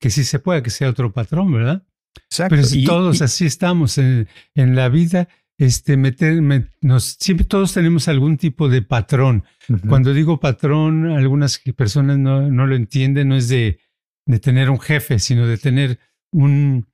que 0.00 0.10
sí 0.10 0.22
se 0.22 0.38
pueda, 0.38 0.62
que 0.62 0.70
sea 0.70 0.88
otro 0.88 1.12
patrón, 1.12 1.52
¿verdad? 1.52 1.84
Exacto. 2.30 2.54
Pero 2.54 2.66
si 2.68 2.84
todos 2.84 3.20
así 3.20 3.46
estamos 3.46 3.98
en, 3.98 4.28
en 4.54 4.76
la 4.76 4.88
vida, 4.88 5.28
este, 5.58 5.96
meter, 5.96 6.42
nos, 6.80 7.16
siempre 7.20 7.46
todos 7.46 7.74
tenemos 7.74 8.08
algún 8.08 8.36
tipo 8.36 8.68
de 8.68 8.82
patrón. 8.82 9.44
Cuando 9.88 10.12
digo 10.12 10.40
patrón, 10.40 11.10
algunas 11.10 11.58
personas 11.76 12.18
no, 12.18 12.50
no 12.50 12.66
lo 12.66 12.74
entienden, 12.74 13.28
no 13.28 13.36
es 13.36 13.48
de, 13.48 13.78
de, 14.26 14.38
tener 14.40 14.70
un 14.70 14.80
jefe, 14.80 15.18
sino 15.18 15.46
de 15.46 15.58
tener 15.58 15.98
un, 16.32 16.88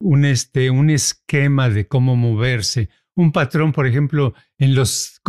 un, 0.00 0.24
este, 0.24 0.70
un 0.70 0.90
esquema 0.90 1.70
de 1.70 1.86
cómo 1.86 2.16
moverse. 2.16 2.90
Un 3.16 3.32
patrón, 3.32 3.72
por 3.72 3.86
ejemplo, 3.86 4.34
en 4.58 4.74
los, 4.74 5.20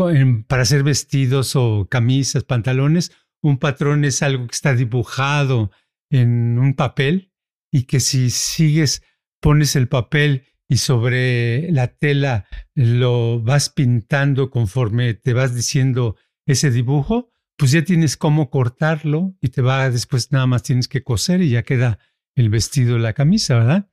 para 0.48 0.64
hacer 0.64 0.84
vestidos 0.84 1.56
o 1.56 1.88
camisas, 1.90 2.44
pantalones, 2.44 3.12
un 3.42 3.58
patrón 3.58 4.06
es 4.06 4.22
algo 4.22 4.48
que 4.48 4.54
está 4.54 4.76
dibujado 4.76 5.72
en 6.10 6.60
un 6.60 6.76
papel 6.76 7.32
y 7.72 7.84
que 7.84 8.00
si 8.00 8.30
sigues, 8.30 9.04
pones 9.40 9.76
el 9.76 9.88
papel 9.88 10.46
y 10.72 10.78
sobre 10.78 11.70
la 11.74 11.88
tela 11.88 12.46
lo 12.76 13.42
vas 13.42 13.68
pintando 13.70 14.50
conforme 14.50 15.14
te 15.14 15.34
vas 15.34 15.54
diciendo 15.54 16.16
ese 16.46 16.72
dibujo, 16.72 17.30
pues 17.58 17.72
ya 17.72 17.84
tienes 17.84 18.16
cómo 18.16 18.50
cortarlo 18.50 19.36
y 19.42 19.50
te 19.50 19.62
va 19.62 19.90
después 19.90 20.32
nada 20.32 20.48
más 20.48 20.64
tienes 20.64 20.88
que 20.88 21.04
coser 21.04 21.42
y 21.42 21.50
ya 21.50 21.64
queda 21.64 22.00
el 22.38 22.48
vestido, 22.50 22.98
la 23.00 23.12
camisa, 23.12 23.58
¿verdad? 23.58 23.90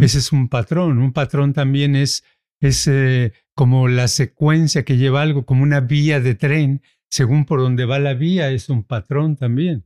Ese 0.00 0.18
es 0.18 0.30
un 0.30 0.48
patrón. 0.48 0.98
Un 0.98 1.12
patrón 1.12 1.52
también 1.52 1.96
es, 1.96 2.22
es 2.60 2.86
eh, 2.86 3.32
como 3.56 3.88
la 3.88 4.06
secuencia 4.06 4.84
que 4.84 4.98
lleva 4.98 5.22
algo, 5.22 5.44
como 5.44 5.64
una 5.64 5.80
vía 5.80 6.20
de 6.20 6.36
tren, 6.36 6.80
según 7.10 7.44
por 7.44 7.58
donde 7.58 7.86
va 7.86 7.98
la 7.98 8.14
vía, 8.14 8.50
es 8.50 8.68
un 8.68 8.84
patrón 8.84 9.34
también. 9.34 9.84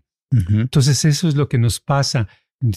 Entonces 0.51 1.07
eso 1.07 1.27
es 1.27 1.37
lo 1.37 1.49
que 1.49 1.59
nos 1.59 1.81
pasa. 1.81 2.29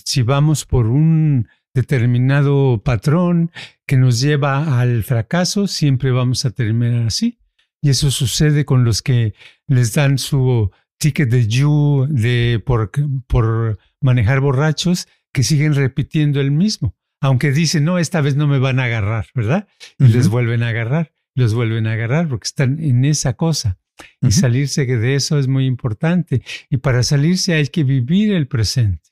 Si 0.05 0.21
vamos 0.21 0.63
por 0.63 0.87
un 0.87 1.49
determinado 1.73 2.81
patrón 2.83 3.51
que 3.85 3.97
nos 3.97 4.19
lleva 4.19 4.79
al 4.79 5.03
fracaso, 5.03 5.67
siempre 5.67 6.11
vamos 6.11 6.45
a 6.45 6.51
terminar 6.51 7.07
así. 7.07 7.39
Y 7.81 7.89
eso 7.89 8.11
sucede 8.11 8.65
con 8.65 8.83
los 8.83 9.01
que 9.01 9.33
les 9.67 9.93
dan 9.93 10.17
su 10.17 10.71
ticket 10.97 11.29
de 11.29 11.47
you 11.47 12.07
de 12.09 12.61
por, 12.65 12.91
por 13.27 13.77
manejar 14.01 14.39
borrachos, 14.39 15.07
que 15.31 15.43
siguen 15.43 15.75
repitiendo 15.75 16.41
el 16.41 16.51
mismo. 16.51 16.95
Aunque 17.21 17.51
dicen, 17.51 17.83
no, 17.83 17.99
esta 17.99 18.21
vez 18.21 18.35
no 18.35 18.47
me 18.47 18.59
van 18.59 18.79
a 18.79 18.85
agarrar, 18.85 19.27
¿verdad? 19.33 19.67
Y 19.99 20.07
les 20.07 20.29
vuelven 20.29 20.63
a 20.63 20.69
agarrar, 20.69 21.13
los 21.35 21.53
vuelven 21.53 21.87
a 21.87 21.93
agarrar 21.93 22.27
porque 22.27 22.45
están 22.45 22.79
en 22.79 23.05
esa 23.05 23.33
cosa. 23.33 23.77
Y 24.21 24.31
salirse 24.31 24.85
de 24.85 25.15
eso 25.15 25.39
es 25.39 25.47
muy 25.47 25.65
importante. 25.65 26.43
Y 26.69 26.77
para 26.77 27.03
salirse 27.03 27.53
hay 27.53 27.67
que 27.67 27.83
vivir 27.83 28.31
el 28.33 28.47
presente. 28.47 29.09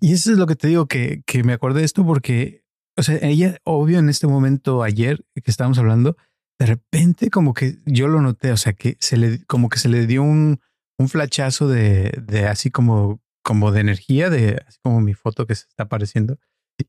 Y 0.00 0.12
eso 0.12 0.32
es 0.32 0.38
lo 0.38 0.46
que 0.46 0.56
te 0.56 0.68
digo, 0.68 0.86
que, 0.86 1.22
que 1.26 1.44
me 1.44 1.52
acordé 1.52 1.80
de 1.80 1.86
esto 1.86 2.04
porque, 2.04 2.64
o 2.96 3.02
sea, 3.02 3.18
ella, 3.22 3.58
obvio, 3.64 3.98
en 3.98 4.08
este 4.08 4.26
momento, 4.26 4.82
ayer 4.82 5.24
que 5.34 5.50
estábamos 5.50 5.78
hablando, 5.78 6.16
de 6.58 6.66
repente 6.66 7.30
como 7.30 7.54
que 7.54 7.78
yo 7.86 8.08
lo 8.08 8.20
noté, 8.20 8.52
o 8.52 8.56
sea, 8.56 8.72
que 8.72 8.96
se 9.00 9.16
le, 9.16 9.44
como 9.46 9.68
que 9.68 9.78
se 9.78 9.88
le 9.88 10.06
dio 10.06 10.22
un, 10.22 10.60
un 10.98 11.08
flachazo 11.08 11.68
de, 11.68 12.22
de 12.22 12.46
así 12.46 12.70
como, 12.70 13.20
como 13.42 13.72
de 13.72 13.80
energía, 13.80 14.30
de 14.30 14.62
así 14.66 14.78
como 14.82 15.00
mi 15.00 15.14
foto 15.14 15.46
que 15.46 15.54
se 15.54 15.66
está 15.68 15.84
apareciendo. 15.84 16.38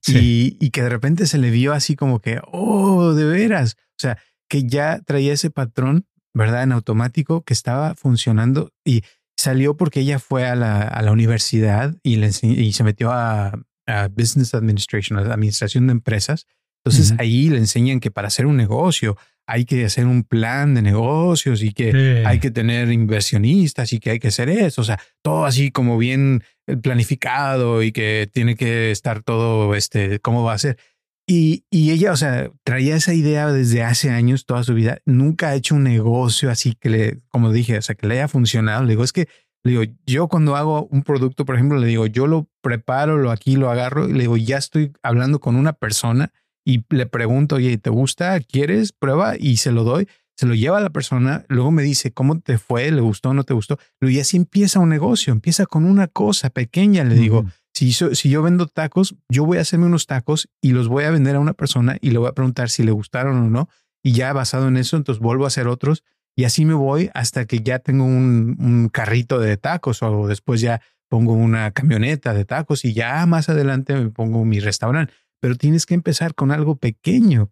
Y, 0.07 0.57
y, 0.59 0.71
que 0.71 0.81
de 0.81 0.89
repente 0.89 1.27
se 1.27 1.37
le 1.37 1.51
vio 1.51 1.73
así 1.73 1.95
como 1.95 2.19
que, 2.19 2.39
oh, 2.51 3.13
de 3.13 3.25
veras. 3.25 3.75
O 3.89 3.99
sea, 3.99 4.17
que 4.49 4.63
ya 4.63 5.01
traía 5.01 5.33
ese 5.33 5.51
patrón, 5.51 6.07
¿verdad? 6.33 6.63
En 6.63 6.71
automático 6.71 7.43
que 7.43 7.53
estaba 7.53 7.93
funcionando 7.95 8.71
y 8.83 9.03
salió 9.43 9.77
porque 9.77 9.99
ella 9.99 10.19
fue 10.19 10.47
a 10.47 10.55
la, 10.55 10.81
a 10.81 11.01
la 11.01 11.11
universidad 11.11 11.95
y, 12.01 12.15
le 12.15 12.31
y 12.41 12.73
se 12.73 12.83
metió 12.83 13.11
a, 13.11 13.53
a, 13.87 14.07
Business 14.07 14.53
Administration, 14.53 15.19
a 15.19 15.21
la 15.21 15.33
administración 15.33 15.87
de 15.87 15.91
empresas. 15.91 16.47
Entonces 16.85 17.13
ahí 17.17 17.49
le 17.49 17.57
enseñan 17.57 17.99
que 18.01 18.11
para 18.11 18.27
hacer 18.27 18.45
un 18.45 18.57
negocio 18.57 19.17
hay 19.45 19.65
que 19.65 19.85
hacer 19.85 20.05
un 20.05 20.23
plan 20.23 20.73
de 20.73 20.81
negocios 20.81 21.61
y 21.61 21.73
que 21.73 22.23
hay 22.25 22.39
que 22.39 22.51
tener 22.51 22.91
inversionistas 22.91 23.91
y 23.93 23.99
que 23.99 24.11
hay 24.11 24.19
que 24.19 24.29
hacer 24.29 24.49
eso. 24.49 24.81
O 24.81 24.85
sea, 24.85 24.99
todo 25.21 25.45
así 25.45 25.71
como 25.71 25.97
bien 25.97 26.43
planificado 26.81 27.83
y 27.83 27.91
que 27.91 28.29
tiene 28.31 28.55
que 28.55 28.91
estar 28.91 29.21
todo, 29.21 29.75
este, 29.75 30.19
cómo 30.19 30.43
va 30.43 30.53
a 30.53 30.57
ser. 30.57 30.77
Y, 31.25 31.63
y, 31.69 31.91
ella, 31.91 32.11
o 32.11 32.17
sea, 32.17 32.51
traía 32.63 32.97
esa 32.97 33.13
idea 33.13 33.51
desde 33.51 33.81
hace 33.83 34.09
años, 34.09 34.45
toda 34.45 34.63
su 34.63 34.73
vida. 34.73 34.99
Nunca 35.05 35.49
ha 35.49 35.55
hecho 35.55 35.75
un 35.75 35.83
negocio 35.83 36.51
así 36.51 36.75
que 36.75 36.89
le, 36.89 37.21
como 37.29 37.51
dije, 37.51 37.77
o 37.77 37.81
sea, 37.81 37.95
que 37.95 38.07
le 38.07 38.15
haya 38.15 38.27
funcionado. 38.27 38.83
Le 38.83 38.89
digo, 38.89 39.03
es 39.03 39.13
que, 39.13 39.29
le 39.63 39.71
digo, 39.71 39.83
yo 40.05 40.27
cuando 40.27 40.57
hago 40.57 40.87
un 40.87 41.03
producto, 41.03 41.45
por 41.45 41.55
ejemplo, 41.55 41.79
le 41.79 41.87
digo, 41.87 42.05
yo 42.07 42.27
lo 42.27 42.49
preparo, 42.61 43.17
lo 43.17 43.31
aquí, 43.31 43.55
lo 43.55 43.71
agarro 43.71 44.09
y 44.09 44.13
le 44.13 44.21
digo, 44.21 44.35
ya 44.35 44.57
estoy 44.57 44.91
hablando 45.01 45.39
con 45.39 45.55
una 45.55 45.71
persona 45.71 46.33
y 46.65 46.83
le 46.89 47.05
pregunto, 47.05 47.55
oye, 47.55 47.77
¿te 47.77 47.89
gusta? 47.89 48.39
¿Quieres? 48.41 48.91
Prueba 48.91 49.35
y 49.37 49.57
se 49.57 49.71
lo 49.71 49.83
doy. 49.83 50.07
Se 50.35 50.47
lo 50.47 50.55
lleva 50.55 50.79
a 50.79 50.81
la 50.81 50.89
persona, 50.89 51.45
luego 51.47 51.69
me 51.69 51.83
dice, 51.83 52.11
¿cómo 52.11 52.39
te 52.39 52.57
fue? 52.57 52.89
¿Le 52.91 53.01
gustó 53.01 53.35
no 53.35 53.43
te 53.43 53.53
gustó? 53.53 53.77
y 54.01 54.19
así 54.19 54.35
empieza 54.35 54.79
un 54.79 54.89
negocio, 54.89 55.31
empieza 55.31 55.67
con 55.67 55.85
una 55.85 56.07
cosa 56.07 56.49
pequeña, 56.49 57.03
le 57.03 57.15
digo. 57.15 57.45
Si, 57.73 57.91
yo 57.91 58.41
vendo 58.43 58.67
tacos, 58.67 59.15
yo 59.29 59.45
voy 59.45 59.57
a 59.57 59.61
hacerme 59.61 59.87
unos 59.87 60.05
tacos 60.05 60.49
y 60.61 60.73
los 60.73 60.87
voy 60.87 61.05
a 61.05 61.11
vender 61.11 61.35
a 61.35 61.39
una 61.39 61.53
persona 61.53 61.97
y 62.01 62.11
le 62.11 62.19
voy 62.19 62.29
a 62.29 62.33
preguntar 62.33 62.69
si 62.69 62.83
le 62.83 62.91
gustaron 62.91 63.37
o 63.37 63.49
no. 63.49 63.69
Y 64.03 64.11
ya 64.11 64.31
basado 64.33 64.67
en 64.67 64.77
eso, 64.77 64.95
entonces 64.95 65.21
vuelvo 65.21 65.45
a 65.45 65.47
hacer 65.47 65.67
otros 65.67 66.03
y 66.35 66.43
así 66.43 66.65
me 66.65 66.73
voy 66.73 67.09
hasta 67.13 67.45
que 67.45 67.61
ya 67.61 67.79
tengo 67.79 68.05
un, 68.05 68.57
un 68.59 68.89
carrito 68.89 69.39
de 69.39 69.57
tacos 69.57 70.03
o 70.03 70.27
después 70.27 70.61
ya 70.61 70.81
pongo 71.09 71.33
una 71.33 71.71
camioneta 71.71 72.33
de 72.33 72.45
tacos 72.45 72.85
y 72.85 72.93
ya 72.93 73.25
más 73.25 73.49
adelante 73.49 73.95
me 73.95 74.09
pongo 74.09 74.45
mi 74.45 74.59
restaurante. 74.59 75.13
Pero 75.39 75.55
tienes 75.55 75.85
que 75.85 75.93
empezar 75.93 76.35
con 76.35 76.51
algo 76.51 76.75
pequeño. 76.75 77.51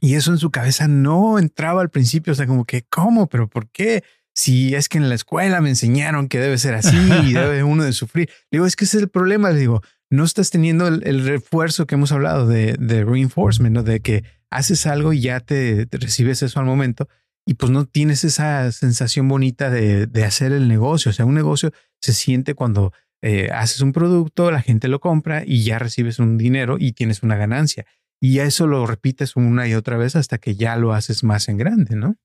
Y 0.00 0.14
eso 0.14 0.30
en 0.30 0.38
su 0.38 0.50
cabeza 0.50 0.86
no 0.88 1.38
entraba 1.38 1.80
al 1.80 1.90
principio, 1.90 2.32
o 2.32 2.36
sea, 2.36 2.46
como 2.46 2.64
que, 2.64 2.82
¿cómo? 2.82 3.28
¿Pero 3.28 3.48
por 3.48 3.68
qué? 3.70 4.04
Si 4.36 4.74
es 4.74 4.88
que 4.88 4.98
en 4.98 5.08
la 5.08 5.14
escuela 5.14 5.62
me 5.62 5.70
enseñaron 5.70 6.28
que 6.28 6.38
debe 6.38 6.58
ser 6.58 6.74
así 6.74 6.96
y 7.24 7.32
debe 7.32 7.64
uno 7.64 7.82
de 7.82 7.92
sufrir. 7.92 8.28
Le 8.50 8.58
digo, 8.58 8.66
es 8.66 8.76
que 8.76 8.84
ese 8.84 8.98
es 8.98 9.02
el 9.04 9.08
problema. 9.08 9.50
Le 9.50 9.58
digo, 9.58 9.82
no 10.10 10.24
estás 10.24 10.50
teniendo 10.50 10.86
el, 10.86 11.24
refuerzo 11.24 11.86
que 11.86 11.94
hemos 11.94 12.12
hablado 12.12 12.46
de, 12.46 12.74
de, 12.78 13.04
reinforcement, 13.04 13.74
¿no? 13.74 13.82
de 13.82 14.00
que 14.00 14.24
haces 14.50 14.86
algo 14.86 15.14
y 15.14 15.22
ya 15.22 15.40
te, 15.40 15.88
recibes 15.90 16.42
eso 16.42 16.60
al 16.60 16.66
momento 16.66 17.08
y 17.46 17.54
pues 17.54 17.72
no 17.72 17.86
tienes 17.86 18.24
esa 18.24 18.70
sensación 18.72 19.26
bonita 19.26 19.70
de, 19.70 20.06
de 20.06 20.24
hacer 20.24 20.52
el 20.52 20.68
negocio. 20.68 21.10
O 21.10 21.14
sea, 21.14 21.24
un 21.24 21.34
negocio 21.34 21.72
se 22.00 22.12
siente 22.12 22.54
cuando 22.54 22.92
eh, 23.22 23.48
haces 23.52 23.80
un 23.80 23.92
producto, 23.92 24.50
la 24.50 24.60
gente 24.60 24.88
lo 24.88 25.00
compra 25.00 25.44
y 25.46 25.64
ya 25.64 25.78
recibes 25.78 26.18
un 26.18 26.36
dinero 26.36 26.76
y 26.78 26.92
tienes 26.92 27.22
una 27.22 27.36
ganancia. 27.36 27.86
Y 28.20 28.40
eso 28.40 28.66
lo 28.66 28.86
repites 28.86 29.36
una 29.36 29.66
y 29.66 29.74
otra 29.74 29.96
vez 29.96 30.14
hasta 30.14 30.38
que 30.38 30.56
ya 30.56 30.76
lo 30.76 30.92
haces 30.92 31.24
más 31.24 31.48
en 31.48 31.56
grande, 31.56 31.96
¿no? 31.96 32.16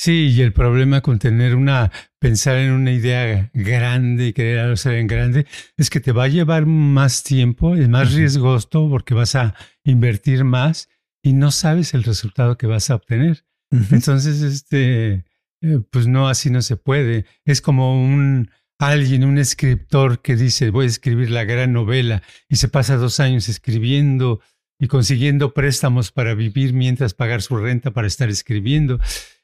Sí, 0.00 0.28
y 0.28 0.42
el 0.42 0.52
problema 0.52 1.00
con 1.00 1.18
tener 1.18 1.56
una, 1.56 1.90
pensar 2.20 2.56
en 2.56 2.70
una 2.70 2.92
idea 2.92 3.50
grande 3.52 4.28
y 4.28 4.32
querer 4.32 4.60
hacer 4.70 4.94
en 4.94 5.08
grande, 5.08 5.46
es 5.76 5.90
que 5.90 5.98
te 5.98 6.12
va 6.12 6.24
a 6.24 6.28
llevar 6.28 6.66
más 6.66 7.24
tiempo, 7.24 7.74
es 7.74 7.88
más 7.88 8.14
riesgoso 8.14 8.88
porque 8.88 9.14
vas 9.14 9.34
a 9.34 9.56
invertir 9.82 10.44
más 10.44 10.88
y 11.20 11.32
no 11.32 11.50
sabes 11.50 11.94
el 11.94 12.04
resultado 12.04 12.56
que 12.56 12.68
vas 12.68 12.90
a 12.90 12.94
obtener. 12.94 13.44
Entonces, 13.90 14.40
este, 14.42 15.24
eh, 15.62 15.80
pues 15.90 16.06
no, 16.06 16.28
así 16.28 16.48
no 16.48 16.62
se 16.62 16.76
puede. 16.76 17.26
Es 17.44 17.60
como 17.60 18.00
un, 18.00 18.50
alguien, 18.78 19.24
un 19.24 19.36
escritor 19.36 20.22
que 20.22 20.36
dice, 20.36 20.70
voy 20.70 20.84
a 20.84 20.88
escribir 20.88 21.30
la 21.30 21.42
gran 21.42 21.72
novela 21.72 22.22
y 22.48 22.56
se 22.56 22.68
pasa 22.68 22.96
dos 22.96 23.18
años 23.18 23.48
escribiendo 23.48 24.40
y 24.78 24.86
consiguiendo 24.86 25.54
préstamos 25.54 26.12
para 26.12 26.34
vivir 26.34 26.72
mientras 26.72 27.14
pagar 27.14 27.42
su 27.42 27.56
renta 27.56 27.90
para 27.90 28.06
estar 28.06 28.28
escribiendo 28.28 29.00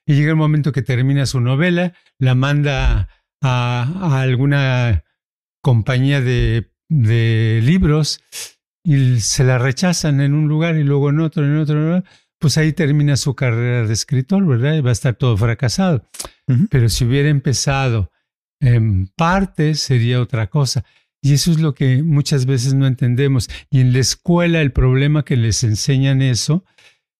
y 0.06 0.14
llega 0.14 0.30
el 0.30 0.36
momento 0.36 0.72
que 0.72 0.82
termina 0.82 1.26
su 1.26 1.40
novela, 1.40 1.94
la 2.18 2.34
manda 2.34 3.08
a, 3.42 4.20
alguna 4.20 5.04
compañía 5.62 6.20
de, 6.20 6.70
de 6.88 7.60
libros 7.62 8.20
y 8.84 9.20
se 9.20 9.44
la 9.44 9.58
rechazan 9.58 10.20
en 10.20 10.34
un 10.34 10.48
lugar 10.48 10.76
y 10.76 10.84
luego 10.84 11.10
en 11.10 11.20
otro, 11.20 11.44
en 11.44 11.56
otro, 11.56 11.76
en 11.80 11.92
otro 11.94 12.10
pues 12.44 12.58
ahí 12.58 12.74
termina 12.74 13.16
su 13.16 13.34
carrera 13.34 13.86
de 13.86 13.94
escritor, 13.94 14.44
¿verdad? 14.46 14.74
Y 14.74 14.82
va 14.82 14.90
a 14.90 14.92
estar 14.92 15.14
todo 15.14 15.34
fracasado. 15.34 16.06
Pero 16.68 16.90
si 16.90 17.06
hubiera 17.06 17.30
empezado 17.30 18.10
en 18.60 19.06
parte, 19.06 19.74
sería 19.74 20.20
otra 20.20 20.48
cosa. 20.48 20.84
Y 21.22 21.32
eso 21.32 21.50
es 21.50 21.58
lo 21.58 21.74
que 21.74 22.02
muchas 22.02 22.44
veces 22.44 22.74
no 22.74 22.86
entendemos. 22.86 23.48
Y 23.70 23.80
en 23.80 23.94
la 23.94 24.00
escuela 24.00 24.60
el 24.60 24.72
problema 24.72 25.24
que 25.24 25.38
les 25.38 25.64
enseñan 25.64 26.20
eso, 26.20 26.66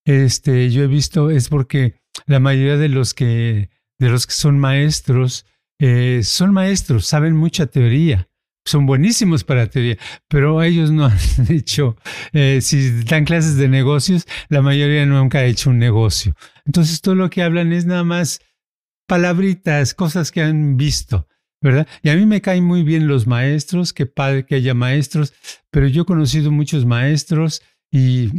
este, 0.04 0.68
yo 0.68 0.82
he 0.82 0.88
visto 0.88 1.30
es 1.30 1.48
porque 1.48 2.02
la 2.26 2.40
mayoría 2.40 2.76
de 2.76 2.88
los 2.88 3.14
que, 3.14 3.70
de 3.98 4.08
los 4.08 4.26
que 4.26 4.32
son 4.32 4.58
maestros, 4.58 5.46
eh, 5.78 6.20
son 6.22 6.52
maestros, 6.52 7.06
saben 7.06 7.36
mucha 7.36 7.66
teoría, 7.66 8.28
son 8.64 8.86
buenísimos 8.86 9.44
para 9.44 9.68
teoría, 9.68 9.98
pero 10.28 10.62
ellos 10.62 10.90
no 10.90 11.06
han 11.06 11.18
hecho, 11.48 11.96
eh, 12.32 12.60
si 12.62 13.02
dan 13.02 13.24
clases 13.24 13.56
de 13.56 13.68
negocios, 13.68 14.26
la 14.48 14.62
mayoría 14.62 15.04
nunca 15.06 15.38
ha 15.38 15.44
hecho 15.44 15.70
un 15.70 15.78
negocio. 15.78 16.34
Entonces 16.64 17.00
todo 17.00 17.14
lo 17.14 17.30
que 17.30 17.42
hablan 17.42 17.72
es 17.72 17.86
nada 17.86 18.04
más 18.04 18.40
palabritas, 19.06 19.94
cosas 19.94 20.30
que 20.30 20.42
han 20.42 20.76
visto, 20.76 21.28
¿verdad? 21.60 21.86
Y 22.02 22.08
a 22.08 22.16
mí 22.16 22.24
me 22.24 22.40
caen 22.40 22.64
muy 22.64 22.82
bien 22.82 23.06
los 23.06 23.26
maestros, 23.26 23.92
qué 23.92 24.06
padre 24.06 24.46
que 24.46 24.54
haya 24.54 24.74
maestros, 24.74 25.34
pero 25.70 25.86
yo 25.88 26.02
he 26.02 26.06
conocido 26.06 26.50
muchos 26.50 26.86
maestros 26.86 27.62
y, 27.90 28.30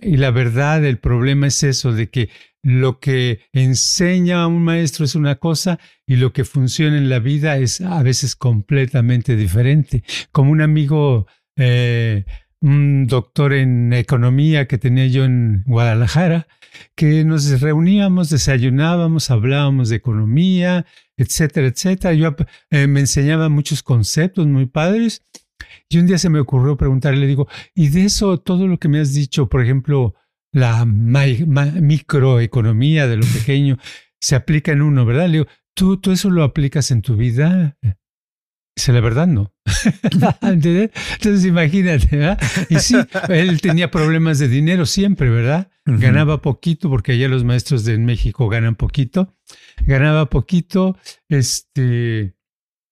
y 0.00 0.16
la 0.16 0.30
verdad, 0.30 0.84
el 0.84 0.98
problema 0.98 1.46
es 1.46 1.62
eso, 1.62 1.92
de 1.92 2.08
que 2.08 2.30
lo 2.62 2.98
que 2.98 3.40
enseña 3.52 4.42
a 4.42 4.46
un 4.46 4.62
maestro 4.62 5.04
es 5.04 5.14
una 5.14 5.36
cosa 5.36 5.78
y 6.06 6.16
lo 6.16 6.32
que 6.32 6.44
funciona 6.44 6.96
en 6.96 7.10
la 7.10 7.18
vida 7.18 7.58
es 7.58 7.80
a 7.80 8.02
veces 8.02 8.36
completamente 8.36 9.36
diferente. 9.36 10.02
Como 10.32 10.50
un 10.50 10.62
amigo, 10.62 11.26
eh, 11.56 12.24
un 12.60 13.06
doctor 13.06 13.52
en 13.52 13.92
economía 13.92 14.66
que 14.66 14.78
tenía 14.78 15.06
yo 15.06 15.24
en 15.24 15.62
Guadalajara, 15.66 16.46
que 16.94 17.24
nos 17.24 17.60
reuníamos, 17.60 18.30
desayunábamos, 18.30 19.30
hablábamos 19.30 19.90
de 19.90 19.96
economía, 19.96 20.86
etcétera, 21.16 21.68
etcétera. 21.68 22.14
Yo 22.14 22.34
eh, 22.70 22.86
me 22.86 23.00
enseñaba 23.00 23.48
muchos 23.48 23.82
conceptos 23.82 24.46
muy 24.46 24.66
padres. 24.66 25.22
Y 25.88 25.98
un 25.98 26.06
día 26.06 26.18
se 26.18 26.30
me 26.30 26.40
ocurrió 26.40 26.76
preguntarle, 26.76 27.20
le 27.20 27.26
digo, 27.26 27.48
y 27.74 27.88
de 27.88 28.04
eso, 28.04 28.38
todo 28.40 28.66
lo 28.66 28.78
que 28.78 28.88
me 28.88 29.00
has 29.00 29.14
dicho, 29.14 29.48
por 29.48 29.62
ejemplo, 29.62 30.14
la 30.52 30.84
microeconomía 30.84 33.06
de 33.06 33.16
lo 33.16 33.26
pequeño 33.26 33.78
se 34.20 34.36
aplica 34.36 34.72
en 34.72 34.82
uno, 34.82 35.04
¿verdad? 35.04 35.26
Le 35.26 35.38
digo, 35.38 35.46
¿tú, 35.74 35.98
¿tú 35.98 36.12
eso 36.12 36.30
lo 36.30 36.42
aplicas 36.42 36.90
en 36.90 37.02
tu 37.02 37.16
vida? 37.16 37.76
Dice, 38.76 38.92
la 38.92 39.00
verdad 39.00 39.26
no. 39.26 39.52
Entonces 40.42 41.44
imagínate, 41.44 42.16
¿verdad? 42.16 42.40
Y 42.68 42.76
sí, 42.76 42.96
él 43.28 43.60
tenía 43.60 43.90
problemas 43.90 44.38
de 44.38 44.48
dinero 44.48 44.86
siempre, 44.86 45.28
¿verdad? 45.28 45.70
Ganaba 45.84 46.40
poquito, 46.40 46.88
porque 46.88 47.12
allá 47.12 47.28
los 47.28 47.44
maestros 47.44 47.84
de 47.84 47.98
México 47.98 48.48
ganan 48.48 48.74
poquito. 48.74 49.34
Ganaba 49.86 50.30
poquito, 50.30 50.96
este, 51.28 52.34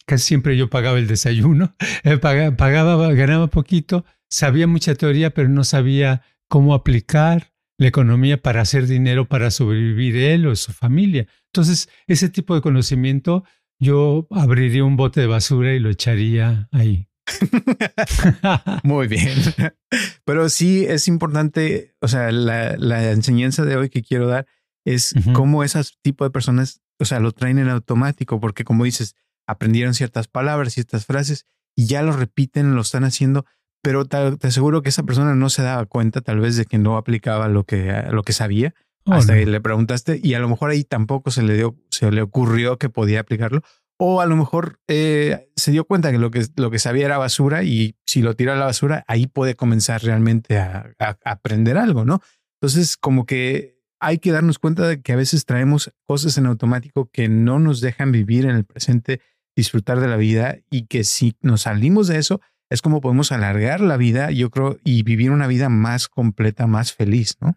casi 0.06 0.26
siempre 0.26 0.56
yo 0.56 0.70
pagaba 0.70 0.98
el 0.98 1.06
desayuno, 1.06 1.74
eh, 2.04 2.18
pagaba, 2.18 2.56
pagaba 2.56 3.12
ganaba 3.12 3.46
poquito, 3.48 4.04
sabía 4.28 4.66
mucha 4.66 4.94
teoría, 4.94 5.30
pero 5.30 5.48
no 5.48 5.64
sabía 5.64 6.22
cómo 6.48 6.74
aplicar 6.74 7.52
la 7.78 7.88
economía 7.88 8.40
para 8.40 8.60
hacer 8.62 8.86
dinero 8.86 9.28
para 9.28 9.50
sobrevivir 9.50 10.16
él 10.16 10.46
o 10.46 10.56
su 10.56 10.72
familia. 10.72 11.26
Entonces, 11.46 11.88
ese 12.06 12.28
tipo 12.28 12.54
de 12.54 12.60
conocimiento, 12.60 13.44
yo 13.80 14.26
abriría 14.30 14.84
un 14.84 14.96
bote 14.96 15.20
de 15.20 15.26
basura 15.26 15.74
y 15.74 15.78
lo 15.78 15.90
echaría 15.90 16.68
ahí. 16.70 17.08
Muy 18.84 19.08
bien. 19.08 19.36
Pero 20.24 20.48
sí 20.48 20.84
es 20.86 21.08
importante, 21.08 21.94
o 22.00 22.08
sea, 22.08 22.30
la, 22.30 23.10
enseñanza 23.10 23.64
de 23.64 23.76
hoy 23.76 23.90
que 23.90 24.02
quiero 24.02 24.28
dar 24.28 24.46
es 24.84 25.14
cómo 25.32 25.62
ese 25.62 25.80
tipo 26.02 26.24
de 26.24 26.30
personas, 26.30 26.80
o 26.98 27.04
sea, 27.04 27.20
lo 27.20 27.32
traen 27.32 27.58
en 27.58 27.68
automático, 27.68 28.40
porque 28.40 28.64
como 28.64 28.84
dices, 28.84 29.14
aprendieron 29.46 29.94
ciertas 29.94 30.28
palabras, 30.28 30.74
ciertas 30.74 31.06
frases 31.06 31.46
y 31.74 31.86
ya 31.86 32.02
lo 32.02 32.12
repiten, 32.12 32.74
lo 32.74 32.82
están 32.82 33.04
haciendo 33.04 33.44
pero 33.82 34.04
te, 34.06 34.16
aseguro 34.46 34.82
que 34.82 34.88
esa 34.88 35.02
persona 35.02 35.34
no 35.34 35.50
se 35.50 35.62
daba 35.62 35.84
cuenta 35.86 36.20
tal 36.20 36.40
vez 36.40 36.56
de 36.56 36.64
que 36.64 36.78
no 36.78 36.96
aplicaba 36.96 37.48
lo 37.48 37.64
que, 37.64 38.04
lo 38.10 38.22
que 38.22 38.32
sabía 38.32 38.74
oh, 39.04 39.14
hasta 39.14 39.34
que 39.34 39.44
le 39.44 39.60
preguntaste 39.60 40.20
y 40.22 40.34
a 40.34 40.38
lo 40.38 40.48
mejor 40.48 40.70
ahí 40.70 40.84
tampoco 40.84 41.30
se 41.30 41.42
le 41.42 41.54
dio, 41.54 41.76
se 41.90 42.10
le 42.10 42.22
ocurrió 42.22 42.78
que 42.78 42.88
podía 42.88 43.20
aplicarlo 43.20 43.62
o 43.98 44.20
a 44.20 44.26
lo 44.26 44.36
mejor 44.36 44.80
eh, 44.88 45.50
se 45.56 45.72
dio 45.72 45.84
cuenta 45.84 46.12
que 46.12 46.18
lo, 46.18 46.30
que 46.30 46.46
lo 46.56 46.70
que 46.70 46.78
sabía 46.78 47.06
era 47.06 47.18
basura 47.18 47.64
y 47.64 47.96
si 48.06 48.22
lo 48.22 48.34
tira 48.34 48.54
a 48.54 48.56
la 48.56 48.66
basura 48.66 49.04
ahí 49.08 49.26
puede 49.26 49.56
comenzar 49.56 50.02
realmente 50.02 50.58
a, 50.58 50.94
a 50.98 51.16
aprender 51.24 51.76
algo, 51.76 52.04
¿no? 52.04 52.20
Entonces 52.60 52.96
como 52.96 53.26
que 53.26 53.81
hay 54.02 54.18
que 54.18 54.32
darnos 54.32 54.58
cuenta 54.58 54.86
de 54.86 55.00
que 55.00 55.12
a 55.12 55.16
veces 55.16 55.46
traemos 55.46 55.92
cosas 56.06 56.36
en 56.36 56.46
automático 56.46 57.08
que 57.12 57.28
no 57.28 57.60
nos 57.60 57.80
dejan 57.80 58.10
vivir 58.10 58.44
en 58.44 58.56
el 58.56 58.64
presente, 58.64 59.20
disfrutar 59.56 60.00
de 60.00 60.08
la 60.08 60.16
vida 60.16 60.58
y 60.70 60.86
que 60.86 61.04
si 61.04 61.36
nos 61.40 61.62
salimos 61.62 62.08
de 62.08 62.18
eso, 62.18 62.40
es 62.68 62.82
como 62.82 63.00
podemos 63.00 63.30
alargar 63.30 63.80
la 63.80 63.96
vida, 63.96 64.32
yo 64.32 64.50
creo, 64.50 64.78
y 64.82 65.04
vivir 65.04 65.30
una 65.30 65.46
vida 65.46 65.68
más 65.68 66.08
completa, 66.08 66.66
más 66.66 66.92
feliz, 66.92 67.36
¿no? 67.40 67.56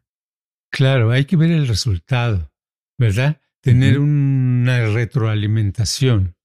Claro, 0.71 1.09
hay 1.09 1.25
que 1.25 1.35
ver 1.35 1.49
el 1.49 1.67
resultado, 1.67 2.51
¿verdad? 2.99 3.41
Tener 3.61 3.97
una 3.97 4.85
retroalimentación, 4.89 6.35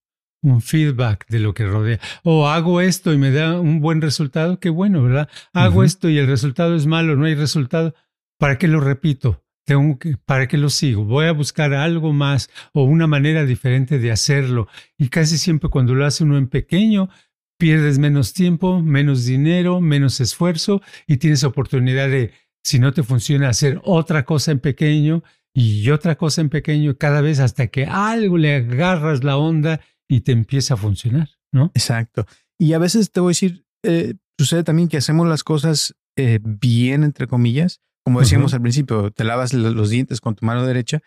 un 0.42 0.62
feedback 0.62 1.26
de 1.28 1.40
lo 1.40 1.52
que 1.52 1.66
rodea. 1.66 2.00
O 2.22 2.48
hago 2.48 2.80
esto 2.80 3.12
y 3.12 3.18
me 3.18 3.32
da 3.32 3.60
un 3.60 3.80
buen 3.80 4.00
resultado, 4.00 4.58
qué 4.60 4.70
bueno, 4.70 5.02
¿verdad? 5.02 5.28
Hago 5.52 5.84
esto 5.84 6.08
y 6.08 6.16
el 6.16 6.26
resultado 6.26 6.74
es 6.74 6.86
malo, 6.86 7.16
no 7.16 7.26
hay 7.26 7.34
resultado. 7.34 7.94
¿Para 8.38 8.56
qué 8.56 8.66
lo 8.66 8.80
repito? 8.80 9.44
Tengo 9.70 10.00
que, 10.00 10.16
¿Para 10.16 10.48
qué 10.48 10.58
lo 10.58 10.68
sigo? 10.68 11.04
Voy 11.04 11.26
a 11.26 11.32
buscar 11.32 11.74
algo 11.74 12.12
más 12.12 12.50
o 12.72 12.82
una 12.82 13.06
manera 13.06 13.44
diferente 13.44 14.00
de 14.00 14.10
hacerlo. 14.10 14.66
Y 14.98 15.10
casi 15.10 15.38
siempre 15.38 15.70
cuando 15.70 15.94
lo 15.94 16.04
hace 16.04 16.24
uno 16.24 16.38
en 16.38 16.48
pequeño, 16.48 17.08
pierdes 17.56 18.00
menos 18.00 18.32
tiempo, 18.32 18.82
menos 18.82 19.26
dinero, 19.26 19.80
menos 19.80 20.20
esfuerzo 20.20 20.82
y 21.06 21.18
tienes 21.18 21.44
oportunidad 21.44 22.08
de, 22.08 22.32
si 22.64 22.80
no 22.80 22.92
te 22.92 23.04
funciona, 23.04 23.48
hacer 23.48 23.80
otra 23.84 24.24
cosa 24.24 24.50
en 24.50 24.58
pequeño 24.58 25.22
y 25.54 25.88
otra 25.90 26.16
cosa 26.16 26.40
en 26.40 26.48
pequeño 26.48 26.98
cada 26.98 27.20
vez 27.20 27.38
hasta 27.38 27.68
que 27.68 27.84
algo 27.84 28.38
le 28.38 28.56
agarras 28.56 29.22
la 29.22 29.36
onda 29.36 29.80
y 30.08 30.22
te 30.22 30.32
empieza 30.32 30.74
a 30.74 30.78
funcionar, 30.78 31.28
¿no? 31.52 31.70
Exacto. 31.76 32.26
Y 32.58 32.72
a 32.72 32.78
veces 32.78 33.12
te 33.12 33.20
voy 33.20 33.30
a 33.30 33.34
decir, 33.36 33.64
eh, 33.84 34.14
sucede 34.36 34.64
también 34.64 34.88
que 34.88 34.96
hacemos 34.96 35.28
las 35.28 35.44
cosas 35.44 35.94
eh, 36.16 36.40
bien, 36.42 37.04
entre 37.04 37.28
comillas, 37.28 37.80
como 38.04 38.20
decíamos 38.20 38.54
al 38.54 38.62
principio, 38.62 39.10
te 39.10 39.24
lavas 39.24 39.52
los 39.52 39.90
dientes 39.90 40.20
con 40.20 40.34
tu 40.34 40.46
mano 40.46 40.66
derecha 40.66 41.00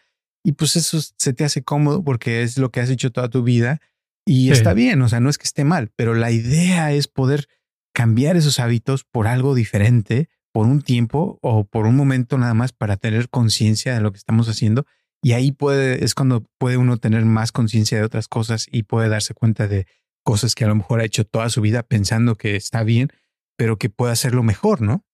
y 0.43 0.53
pues 0.53 0.75
eso 0.75 0.99
se 1.17 1.33
te 1.33 1.43
hace 1.43 1.63
cómodo 1.63 2.03
porque 2.03 2.43
es 2.43 2.57
lo 2.57 2.71
que 2.71 2.79
has 2.79 2.89
hecho 2.89 3.11
toda 3.11 3.29
tu 3.29 3.43
vida 3.43 3.79
y 4.25 4.51
está 4.51 4.73
bien, 4.73 5.01
o 5.01 5.09
sea, 5.09 5.19
no 5.19 5.29
es 5.29 5.37
que 5.37 5.43
esté 5.43 5.65
mal, 5.65 5.91
pero 5.95 6.13
la 6.13 6.31
idea 6.31 6.93
es 6.93 7.07
poder 7.07 7.47
cambiar 7.93 8.37
esos 8.37 8.59
hábitos 8.59 9.03
por 9.03 9.27
algo 9.27 9.53
diferente, 9.53 10.29
por 10.53 10.65
un 10.65 10.81
tiempo 10.81 11.39
o 11.41 11.65
por 11.65 11.85
un 11.85 11.95
momento 11.95 12.37
nada 12.37 12.53
más 12.53 12.71
para 12.71 12.95
tener 12.97 13.29
conciencia 13.29 13.93
de 13.93 14.01
lo 14.01 14.11
que 14.11 14.17
estamos 14.17 14.47
haciendo. 14.47 14.85
Y 15.21 15.33
ahí 15.33 15.51
puede, 15.51 16.03
es 16.03 16.15
cuando 16.15 16.45
puede 16.57 16.77
uno 16.77 16.97
tener 16.97 17.25
más 17.25 17.51
conciencia 17.51 17.97
de 17.97 18.03
otras 18.03 18.27
cosas 18.27 18.67
y 18.71 18.83
puede 18.83 19.09
darse 19.09 19.33
cuenta 19.33 19.67
de 19.67 19.87
cosas 20.23 20.55
que 20.55 20.63
a 20.63 20.67
lo 20.67 20.75
mejor 20.75 21.01
ha 21.01 21.05
hecho 21.05 21.25
toda 21.25 21.49
su 21.49 21.61
vida 21.61 21.83
pensando 21.83 22.35
que 22.35 22.55
está 22.55 22.83
bien, 22.83 23.09
pero 23.57 23.77
que 23.77 23.89
puede 23.89 24.13
hacerlo 24.13 24.43
mejor, 24.43 24.81
¿no? 24.81 25.05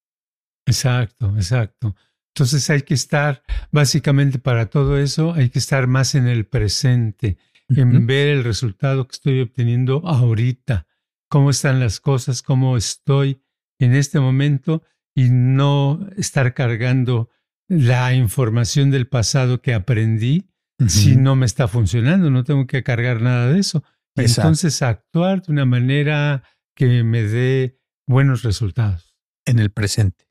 Exacto, 0.69 1.34
exacto. 1.36 1.95
Entonces 2.34 2.69
hay 2.69 2.84
que 2.84 2.93
estar, 2.93 3.43
básicamente 3.71 4.39
para 4.39 4.69
todo 4.69 4.97
eso, 4.97 5.34
hay 5.34 5.49
que 5.49 5.60
estar 5.60 5.88
más 5.88 6.15
en 6.15 6.27
el 6.27 6.45
presente 6.45 7.38
en 7.69 8.08
ver 8.08 8.29
el 8.29 8.43
resultado 8.43 9.08
que 9.08 9.13
estoy 9.13 9.41
obteniendo 9.41 10.01
ahorita, 10.05 10.88
cómo 11.29 11.51
están 11.51 11.79
las 11.79 11.99
cosas, 11.99 12.41
cómo 12.41 12.77
estoy 12.77 13.43
en 13.79 13.93
este 13.93 14.19
momento 14.19 14.84
y 15.15 15.29
no 15.29 16.08
estar 16.17 16.53
cargando 16.53 17.29
la 17.67 18.13
información 18.15 18.89
del 18.89 19.08
pasado 19.08 19.62
que 19.62 19.73
aprendí 19.73 20.49
si 20.88 21.17
no 21.17 21.36
me 21.36 21.45
está 21.45 21.67
funcionando, 21.67 22.32
no 22.32 22.45
tengo 22.45 22.65
que 22.65 22.84
cargar 22.84 23.21
nada 23.21 23.51
de 23.51 23.60
eso. 23.60 23.84
entonces 24.15 24.82
actuar 24.82 25.41
de 25.41 25.51
una 25.51 25.65
manera 25.65 26.43
que 26.73 27.03
me 27.03 27.23
dé 27.23 27.77
buenos 28.08 28.43
resultados. 28.43 29.13
En 29.45 29.60
el 29.60 29.71
presente. 29.71 30.29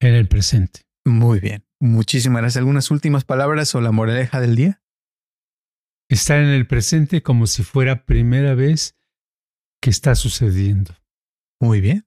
En 0.00 0.14
el 0.14 0.28
presente. 0.28 0.80
Muy 1.04 1.40
bien. 1.40 1.64
Muchísimas 1.78 2.42
gracias. 2.42 2.58
¿Algunas 2.58 2.90
últimas 2.90 3.24
palabras 3.24 3.74
o 3.74 3.80
la 3.80 3.92
moraleja 3.92 4.40
del 4.40 4.56
día? 4.56 4.80
estar 6.10 6.38
en 6.40 6.48
el 6.48 6.66
presente 6.66 7.22
como 7.22 7.46
si 7.46 7.62
fuera 7.62 8.04
primera 8.04 8.54
vez 8.54 8.96
que 9.80 9.90
está 9.90 10.14
sucediendo. 10.14 10.94
Muy 11.60 11.80
bien. 11.80 12.06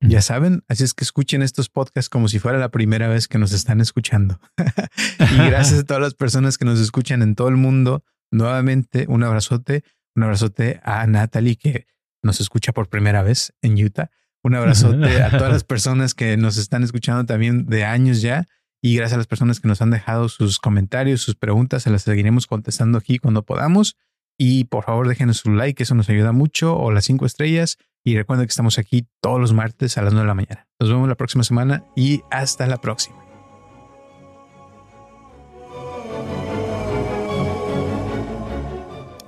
Ya 0.00 0.22
saben, 0.22 0.62
así 0.68 0.84
es 0.84 0.94
que 0.94 1.02
escuchen 1.02 1.42
estos 1.42 1.68
podcasts 1.68 2.08
como 2.08 2.28
si 2.28 2.38
fuera 2.38 2.58
la 2.58 2.70
primera 2.70 3.08
vez 3.08 3.26
que 3.26 3.38
nos 3.38 3.52
están 3.52 3.80
escuchando. 3.80 4.38
y 5.18 5.36
gracias 5.36 5.80
a 5.80 5.84
todas 5.84 6.00
las 6.00 6.14
personas 6.14 6.56
que 6.56 6.64
nos 6.64 6.78
escuchan 6.78 7.20
en 7.20 7.34
todo 7.34 7.48
el 7.48 7.56
mundo. 7.56 8.04
Nuevamente, 8.30 9.06
un 9.08 9.24
abrazote, 9.24 9.82
un 10.14 10.22
abrazote 10.22 10.80
a 10.84 11.04
Natalie 11.08 11.56
que 11.56 11.86
nos 12.22 12.40
escucha 12.40 12.72
por 12.72 12.88
primera 12.88 13.22
vez 13.22 13.54
en 13.60 13.82
Utah. 13.82 14.10
Un 14.48 14.54
abrazote 14.54 15.22
a 15.22 15.28
todas 15.28 15.52
las 15.52 15.64
personas 15.74 16.14
que 16.14 16.38
nos 16.38 16.56
están 16.56 16.82
escuchando 16.82 17.26
también 17.26 17.66
de 17.66 17.84
años 17.84 18.22
ya. 18.22 18.46
Y 18.80 18.96
gracias 18.96 19.16
a 19.16 19.18
las 19.18 19.26
personas 19.26 19.60
que 19.60 19.68
nos 19.68 19.82
han 19.82 19.90
dejado 19.90 20.30
sus 20.30 20.58
comentarios, 20.58 21.20
sus 21.20 21.34
preguntas, 21.34 21.82
se 21.82 21.90
las 21.90 22.00
seguiremos 22.00 22.46
contestando 22.46 22.96
aquí 22.96 23.18
cuando 23.18 23.42
podamos. 23.42 23.98
Y 24.38 24.64
por 24.64 24.84
favor 24.84 25.06
déjenos 25.06 25.36
su 25.36 25.50
like, 25.50 25.82
eso 25.82 25.94
nos 25.94 26.08
ayuda 26.08 26.32
mucho, 26.32 26.74
o 26.78 26.90
las 26.92 27.04
cinco 27.04 27.26
estrellas. 27.26 27.76
Y 28.02 28.16
recuerden 28.16 28.46
que 28.46 28.50
estamos 28.50 28.78
aquí 28.78 29.06
todos 29.20 29.38
los 29.38 29.52
martes 29.52 29.98
a 29.98 30.02
las 30.02 30.14
9 30.14 30.24
de 30.24 30.28
la 30.28 30.34
mañana. 30.34 30.66
Nos 30.80 30.88
vemos 30.88 31.06
la 31.10 31.16
próxima 31.16 31.44
semana 31.44 31.84
y 31.94 32.22
hasta 32.30 32.66
la 32.66 32.78
próxima. 32.78 33.18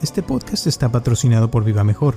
Este 0.01 0.23
podcast 0.23 0.67
está 0.67 0.91
patrocinado 0.91 1.51
por 1.51 1.63
Viva 1.63 1.85
Mejor. 1.85 2.17